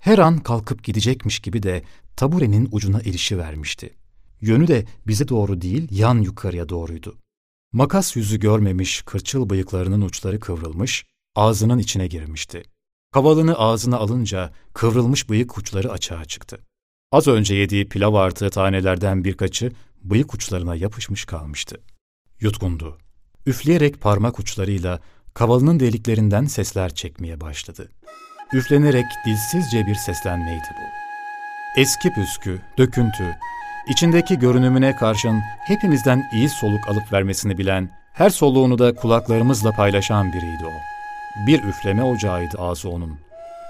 Her 0.00 0.18
an 0.18 0.38
kalkıp 0.38 0.84
gidecekmiş 0.84 1.40
gibi 1.40 1.62
de 1.62 1.82
taburenin 2.16 2.68
ucuna 2.72 3.00
ilişi 3.00 3.38
vermişti. 3.38 3.94
Yönü 4.40 4.68
de 4.68 4.84
bize 5.06 5.28
doğru 5.28 5.60
değil, 5.60 5.88
yan 5.90 6.18
yukarıya 6.18 6.68
doğruydu. 6.68 7.18
Makas 7.72 8.16
yüzü 8.16 8.40
görmemiş 8.40 9.02
kırçıl 9.02 9.50
bıyıklarının 9.50 10.00
uçları 10.00 10.40
kıvrılmış, 10.40 11.04
ağzının 11.34 11.78
içine 11.78 12.06
girmişti. 12.06 12.62
Kavalını 13.12 13.58
ağzına 13.58 13.96
alınca 13.96 14.52
kıvrılmış 14.74 15.28
bıyık 15.30 15.58
uçları 15.58 15.92
açığa 15.92 16.24
çıktı. 16.24 16.58
Az 17.12 17.26
önce 17.26 17.54
yediği 17.54 17.88
pilav 17.88 18.14
artığı 18.14 18.50
tanelerden 18.50 19.24
birkaçı 19.24 19.72
bıyık 20.02 20.34
uçlarına 20.34 20.76
yapışmış 20.76 21.24
kalmıştı. 21.24 21.80
Yutkundu. 22.40 22.98
Üfleyerek 23.46 24.00
parmak 24.00 24.38
uçlarıyla 24.38 25.00
kavalının 25.34 25.80
deliklerinden 25.80 26.44
sesler 26.44 26.94
çekmeye 26.94 27.40
başladı. 27.40 27.88
Üflenerek 28.52 29.06
dilsizce 29.26 29.86
bir 29.86 29.94
seslenmeydi 29.94 30.68
bu. 30.70 31.00
Eski 31.80 32.12
püskü, 32.12 32.60
döküntü, 32.78 33.36
içindeki 33.88 34.38
görünümüne 34.38 34.96
karşın 34.96 35.40
hepimizden 35.58 36.22
iyi 36.32 36.48
soluk 36.48 36.88
alıp 36.88 37.12
vermesini 37.12 37.58
bilen, 37.58 37.90
her 38.12 38.30
soluğunu 38.30 38.78
da 38.78 38.94
kulaklarımızla 38.94 39.72
paylaşan 39.72 40.32
biriydi 40.32 40.64
o. 40.66 40.72
Bir 41.46 41.62
üfleme 41.62 42.02
ocağıydı 42.02 42.58
ağzı 42.58 42.88
onun. 42.88 43.18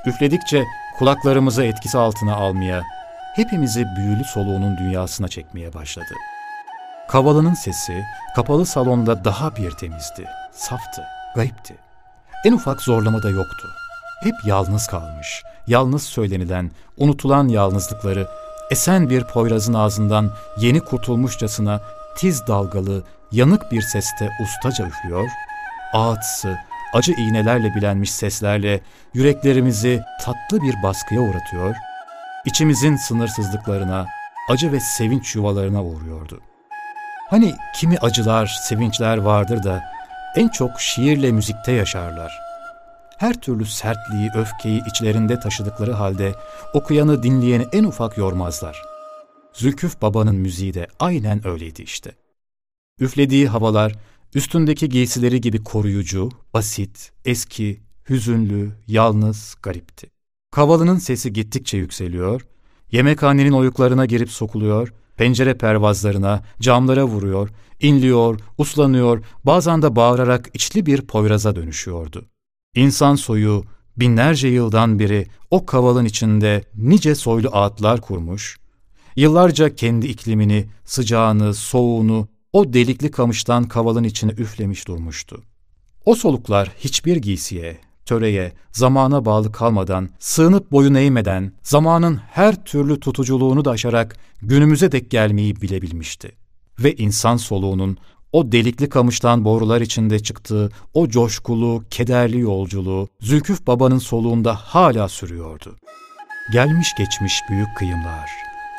Üfledikçe 0.07 0.65
kulaklarımızı 0.99 1.65
etkisi 1.65 1.99
altına 1.99 2.35
almaya, 2.35 2.83
hepimizi 3.37 3.87
büyülü 3.97 4.25
soluğunun 4.25 4.79
dünyasına 4.79 5.29
çekmeye 5.29 5.75
başladı. 5.75 6.15
Kavalının 7.09 7.55
sesi 7.55 8.05
kapalı 8.37 8.67
salonda 8.67 9.25
daha 9.25 9.57
bir 9.57 9.71
temizdi, 9.71 10.25
saftı, 10.53 11.03
gayipti. 11.35 11.77
En 12.45 12.53
ufak 12.53 12.83
zorlama 12.83 13.23
da 13.23 13.31
yoktu. 13.31 13.69
Hep 14.23 14.35
yalnız 14.47 14.87
kalmış, 14.87 15.43
yalnız 15.67 16.03
söylenilen, 16.03 16.71
unutulan 16.97 17.49
yalnızlıkları 17.49 18.29
esen 18.71 19.11
bir 19.11 19.25
poyrazın 19.25 19.75
ağzından 19.75 20.31
yeni 20.59 20.81
kurtulmuşçasına 20.81 21.81
tiz 22.17 22.47
dalgalı, 22.47 23.05
yanık 23.33 23.73
bir 23.73 23.83
seste 23.83 24.31
ustaca 24.43 24.87
üflüyor, 24.87 25.29
ağıtsı, 25.93 26.59
acı 26.95 27.13
iğnelerle 27.13 27.75
bilenmiş 27.75 28.13
seslerle 28.13 28.81
yüreklerimizi 29.15 30.03
tatlı 30.23 30.63
bir 30.63 30.83
baskıya 30.83 31.21
uğratıyor, 31.21 31.75
içimizin 32.45 32.97
sınırsızlıklarına, 32.97 34.07
acı 34.51 34.73
ve 34.73 34.81
sevinç 34.81 35.35
yuvalarına 35.35 35.85
uğruyordu. 35.85 36.41
Hani 37.31 37.55
kimi 37.75 37.99
acılar, 37.99 38.47
sevinçler 38.47 39.17
vardır 39.17 39.63
da 39.63 39.83
en 40.37 40.49
çok 40.49 40.81
şiirle 40.81 41.33
müzikte 41.33 41.73
yaşarlar. 41.73 42.33
Her 43.19 43.41
türlü 43.41 43.67
sertliği, 43.67 44.31
öfkeyi 44.35 44.83
içlerinde 44.89 45.41
taşıdıkları 45.41 45.93
halde 45.93 46.35
okuyanı, 46.75 47.23
dinleyeni 47.23 47.67
en 47.73 47.85
ufak 47.85 48.19
yormazlar. 48.19 48.83
Zülküf 49.53 50.03
Baba'nın 50.03 50.37
müziği 50.37 50.75
de 50.75 50.87
aynen 51.01 51.47
öyleydi 51.47 51.83
işte. 51.83 52.13
Üflediği 53.01 53.49
havalar, 53.49 53.95
üstündeki 54.35 54.89
giysileri 54.89 55.41
gibi 55.41 55.65
koruyucu, 55.65 56.31
basit, 56.55 57.13
eski, 57.25 57.81
hüzünlü, 58.09 58.73
yalnız, 58.87 59.57
garipti. 59.63 60.11
Kavalının 60.51 60.99
sesi 60.99 61.33
gittikçe 61.33 61.77
yükseliyor, 61.77 62.47
yemekhanenin 62.93 63.53
oyuklarına 63.53 64.07
girip 64.07 64.31
sokuluyor, 64.31 64.93
pencere 65.21 65.55
pervazlarına, 65.55 66.43
camlara 66.61 67.05
vuruyor, 67.05 67.49
inliyor, 67.81 68.41
uslanıyor, 68.59 69.25
bazen 69.45 69.83
de 69.83 69.97
bağırarak 69.97 70.51
içli 70.55 70.87
bir 70.87 71.03
poyraza 71.03 71.57
dönüşüyordu. 71.57 72.27
İnsan 72.75 73.15
soyu 73.15 73.65
binlerce 73.97 74.49
yıldan 74.49 74.99
beri 74.99 75.27
o 75.51 75.67
kavalın 75.67 76.05
içinde 76.05 76.65
nice 76.77 77.15
soylu 77.15 77.49
ağıtlar 77.53 78.01
kurmuş, 78.01 78.59
yıllarca 79.17 79.75
kendi 79.75 80.07
iklimini, 80.07 80.67
sıcağını, 80.85 81.55
soğuğunu 81.55 82.29
o 82.53 82.73
delikli 82.73 83.11
kamıştan 83.11 83.65
kavalın 83.69 84.05
içine 84.05 84.31
üflemiş 84.31 84.89
durmuştu. 84.89 85.43
O 86.05 86.15
soluklar 86.15 86.73
hiçbir 86.79 87.17
giysiye, 87.17 87.79
töreye, 88.11 88.53
zamana 88.73 89.25
bağlı 89.25 89.53
kalmadan, 89.53 90.09
sığınıp 90.19 90.73
boyun 90.73 90.95
eğmeden, 90.95 91.53
zamanın 91.63 92.17
her 92.17 92.65
türlü 92.65 93.01
tutuculuğunu 93.01 93.65
da 93.65 93.71
aşarak 93.71 94.17
günümüze 94.43 94.93
dek 94.93 95.11
gelmeyi 95.11 95.61
bilebilmişti. 95.61 96.33
Ve 96.79 96.95
insan 96.95 97.37
soluğunun 97.37 97.99
o 98.33 98.53
delikli 98.53 98.89
kamıştan 98.89 99.45
borular 99.45 99.81
içinde 99.81 100.19
çıktığı 100.19 100.71
o 100.95 101.09
coşkulu, 101.09 101.85
kederli 101.91 102.41
yolculuğu 102.41 103.09
Zülküf 103.21 103.67
Baba'nın 103.67 103.99
soluğunda 103.99 104.55
hala 104.55 105.09
sürüyordu. 105.09 105.77
Gelmiş 106.53 106.89
geçmiş 106.99 107.41
büyük 107.51 107.77
kıyımlar, 107.77 108.31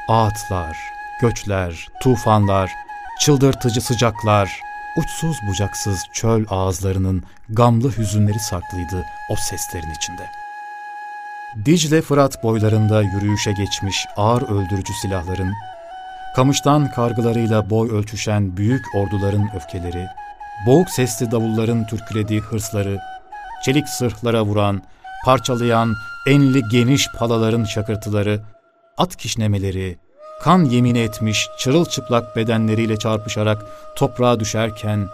ağıtlar, 0.10 0.78
göçler, 1.22 1.88
tufanlar, 2.04 2.72
çıldırtıcı 3.20 3.82
sıcaklar, 3.82 4.71
uçsuz 4.98 5.38
bucaksız 5.48 6.06
çöl 6.14 6.46
ağızlarının 6.50 7.24
gamlı 7.50 7.98
hüzünleri 7.98 8.40
saklıydı 8.40 9.06
o 9.30 9.36
seslerin 9.36 9.94
içinde. 9.98 10.30
Dicle 11.66 12.02
Fırat 12.02 12.44
boylarında 12.44 13.02
yürüyüşe 13.02 13.52
geçmiş 13.52 14.08
ağır 14.18 14.42
öldürücü 14.42 14.94
silahların, 14.94 15.54
kamıştan 16.36 16.92
kargılarıyla 16.92 17.70
boy 17.70 17.90
ölçüşen 17.92 18.58
büyük 18.58 18.96
orduların 18.96 19.50
öfkeleri, 19.56 20.06
boğuk 20.66 20.90
sesli 20.90 21.32
davulların 21.32 21.88
türkülediği 21.88 22.40
hırsları, 22.40 23.00
çelik 23.66 23.90
sırhlara 23.90 24.46
vuran, 24.46 24.82
parçalayan 25.26 25.94
enli 26.28 26.62
geniş 26.72 27.08
palaların 27.20 27.64
şakırtıları, 27.64 28.42
at 28.98 29.16
kişnemeleri, 29.16 29.98
kan 30.44 30.66
yemin 30.66 30.96
etmiş 30.96 31.50
çırılçıplak 31.58 32.36
bedenleriyle 32.36 32.98
çarpışarak 32.98 33.66
toprağa 33.96 34.40
düşerken, 34.40 35.08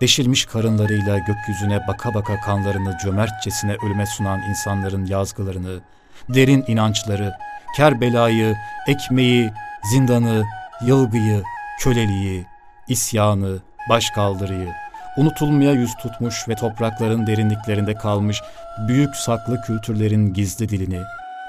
deşilmiş 0.00 0.44
karınlarıyla 0.44 1.18
gökyüzüne 1.18 1.80
baka 1.88 2.14
baka 2.14 2.40
kanlarını 2.40 2.98
cömertçesine 3.04 3.76
ölüme 3.86 4.06
sunan 4.06 4.40
insanların 4.50 5.06
yazgılarını, 5.06 5.80
derin 6.28 6.64
inançları, 6.68 7.32
Kerbelayı, 7.76 8.56
ekmeği, 8.86 9.50
zindanı, 9.90 10.44
yılgıyı, 10.86 11.42
köleliği, 11.80 12.46
isyanı, 12.88 13.58
başkaldırıyı, 13.90 14.68
unutulmaya 15.16 15.72
yüz 15.72 15.96
tutmuş 15.96 16.48
ve 16.48 16.54
toprakların 16.54 17.26
derinliklerinde 17.26 17.94
kalmış 17.94 18.42
büyük 18.88 19.16
saklı 19.16 19.62
kültürlerin 19.62 20.34
gizli 20.34 20.68
dilini, 20.68 21.00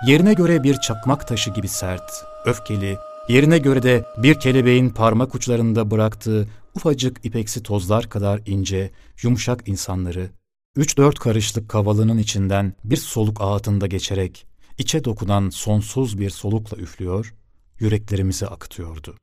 yerine 0.06 0.34
göre 0.34 0.64
bir 0.64 0.76
çakmak 0.76 1.28
taşı 1.28 1.50
gibi 1.50 1.68
sert, 1.68 2.26
öfkeli, 2.46 2.98
Yerine 3.30 3.58
göre 3.58 3.84
de 3.84 4.06
bir 4.18 4.40
kelebeğin 4.40 4.90
parmak 4.90 5.36
uçlarında 5.36 5.92
bıraktığı 5.92 6.48
ufacık 6.76 7.26
ipeksi 7.26 7.64
tozlar 7.64 8.10
kadar 8.10 8.42
ince, 8.46 8.92
yumuşak 9.22 9.68
insanları, 9.68 10.30
üç 10.76 10.98
dört 10.98 11.20
karışlık 11.20 11.70
kavalının 11.70 12.18
içinden 12.18 12.74
bir 12.84 12.98
soluk 12.98 13.42
ağıtında 13.42 13.88
geçerek, 13.88 14.46
içe 14.78 15.04
dokunan 15.04 15.50
sonsuz 15.50 16.20
bir 16.20 16.30
solukla 16.30 16.78
üflüyor, 16.78 17.34
yüreklerimizi 17.80 18.48
akıtıyordu. 18.48 19.18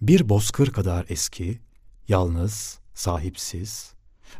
Bir 0.00 0.28
bozkır 0.28 0.72
kadar 0.72 1.06
eski, 1.08 1.58
yalnız, 2.08 2.78
sahipsiz, 2.94 3.92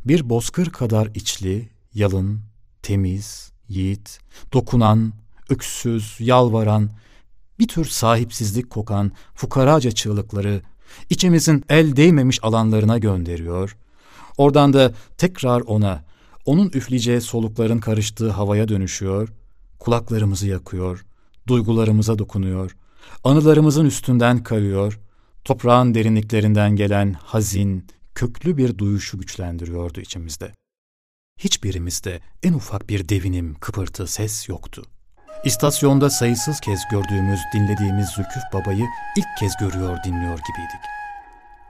bir 0.05 0.29
bozkır 0.29 0.71
kadar 0.71 1.07
içli, 1.15 1.69
yalın, 1.95 2.41
temiz, 2.83 3.53
yiğit, 3.69 4.21
dokunan, 4.53 5.13
öksüz, 5.49 6.17
yalvaran, 6.21 6.91
bir 7.59 7.69
tür 7.69 7.85
sahipsizlik 7.85 8.71
kokan 8.71 9.13
fukaraca 9.35 9.91
çığlıkları 9.91 10.63
içimizin 11.11 11.65
el 11.69 11.97
değmemiş 11.97 12.39
alanlarına 12.43 12.99
gönderiyor. 12.99 13.77
Oradan 14.37 14.73
da 14.73 14.93
tekrar 15.19 15.61
ona, 15.61 16.05
onun 16.45 16.71
üfleyeceği 16.75 17.21
solukların 17.21 17.79
karıştığı 17.79 18.31
havaya 18.31 18.69
dönüşüyor, 18.69 19.29
kulaklarımızı 19.79 20.47
yakıyor, 20.47 21.07
duygularımıza 21.47 22.19
dokunuyor, 22.19 22.77
anılarımızın 23.25 23.85
üstünden 23.85 24.43
kayıyor, 24.43 25.01
toprağın 25.45 25.95
derinliklerinden 25.95 26.77
gelen 26.77 27.13
hazin, 27.13 27.87
köklü 28.15 28.57
bir 28.57 28.79
duyuşu 28.79 29.19
güçlendiriyordu 29.19 30.01
içimizde. 30.01 30.53
Hiçbirimizde 31.39 32.21
en 32.43 32.53
ufak 32.53 32.89
bir 32.89 33.09
devinim, 33.09 33.55
kıpırtı, 33.55 34.07
ses 34.07 34.49
yoktu. 34.49 34.83
İstasyonda 35.47 36.11
sayısız 36.11 36.61
kez 36.61 36.81
gördüğümüz, 36.91 37.41
dinlediğimiz 37.55 38.09
Zülküf 38.09 38.43
Baba'yı 38.53 38.87
ilk 39.17 39.27
kez 39.39 39.57
görüyor, 39.57 39.99
dinliyor 40.05 40.39
gibiydik. 40.39 40.81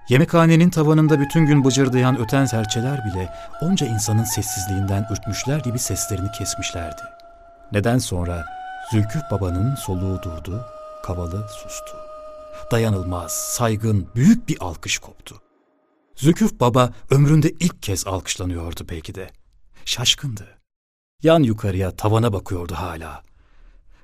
Yemekhanenin 0.08 0.70
tavanında 0.70 1.20
bütün 1.20 1.46
gün 1.46 1.64
bıcırdayan 1.64 2.18
öten 2.18 2.44
serçeler 2.44 3.04
bile 3.04 3.32
onca 3.60 3.86
insanın 3.86 4.24
sessizliğinden 4.24 5.06
ürkmüşler 5.12 5.58
gibi 5.58 5.78
seslerini 5.78 6.30
kesmişlerdi. 6.32 7.02
Neden 7.72 7.98
sonra 7.98 8.44
Zülküf 8.90 9.22
Baba'nın 9.30 9.74
soluğu 9.74 10.22
durdu, 10.22 10.66
kavalı 11.02 11.48
sustu. 11.48 11.96
Dayanılmaz, 12.70 13.32
saygın, 13.32 14.08
büyük 14.14 14.48
bir 14.48 14.56
alkış 14.60 14.98
koptu. 14.98 15.42
Zülküf 16.14 16.60
Baba 16.60 16.90
ömründe 17.10 17.50
ilk 17.50 17.82
kez 17.82 18.06
alkışlanıyordu 18.06 18.86
belki 18.90 19.14
de. 19.14 19.30
Şaşkındı. 19.84 20.46
Yan 21.22 21.42
yukarıya 21.42 21.90
tavana 21.90 22.32
bakıyordu 22.32 22.74
hala. 22.74 23.25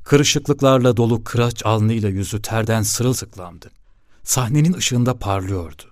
Kırışıklıklarla 0.04 0.96
dolu 0.96 1.24
kıraç 1.24 1.66
alnıyla 1.66 2.08
yüzü 2.08 2.42
terden 2.42 2.82
sırılsıklamdı. 2.82 3.70
Sahnenin 4.22 4.72
ışığında 4.72 5.18
parlıyordu. 5.18 5.82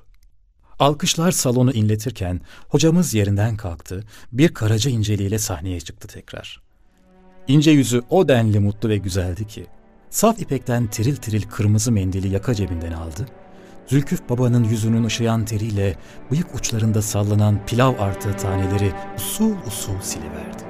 Alkışlar 0.79 1.33
salonu 1.33 1.73
inletirken 1.73 2.41
hocamız 2.69 3.15
yerinden 3.15 3.57
kalktı, 3.57 4.05
bir 4.33 4.55
karaca 4.55 4.91
inceliğiyle 4.91 5.39
sahneye 5.39 5.81
çıktı 5.81 6.09
tekrar. 6.09 6.63
İnce 7.49 7.71
yüzü 7.71 8.03
o 8.11 8.29
denli 8.29 8.61
mutlu 8.61 8.89
ve 8.89 8.97
güzeldi 8.97 9.47
ki, 9.47 9.67
saf 10.11 10.41
ipekten 10.41 10.87
tiril 10.87 11.17
tiril 11.17 11.43
kırmızı 11.43 11.93
mendili 11.93 12.29
yaka 12.29 12.55
cebinden 12.55 12.93
aldı, 12.93 13.27
Zülküf 13.91 14.29
babanın 14.29 14.65
yüzünün 14.65 15.05
ışıyan 15.05 15.45
teriyle 15.45 15.97
bıyık 16.31 16.55
uçlarında 16.55 17.03
sallanan 17.03 17.67
pilav 17.67 17.95
artığı 17.99 18.37
taneleri 18.37 18.93
usul 19.17 19.55
usul 19.67 20.01
siliverdi. 20.01 20.65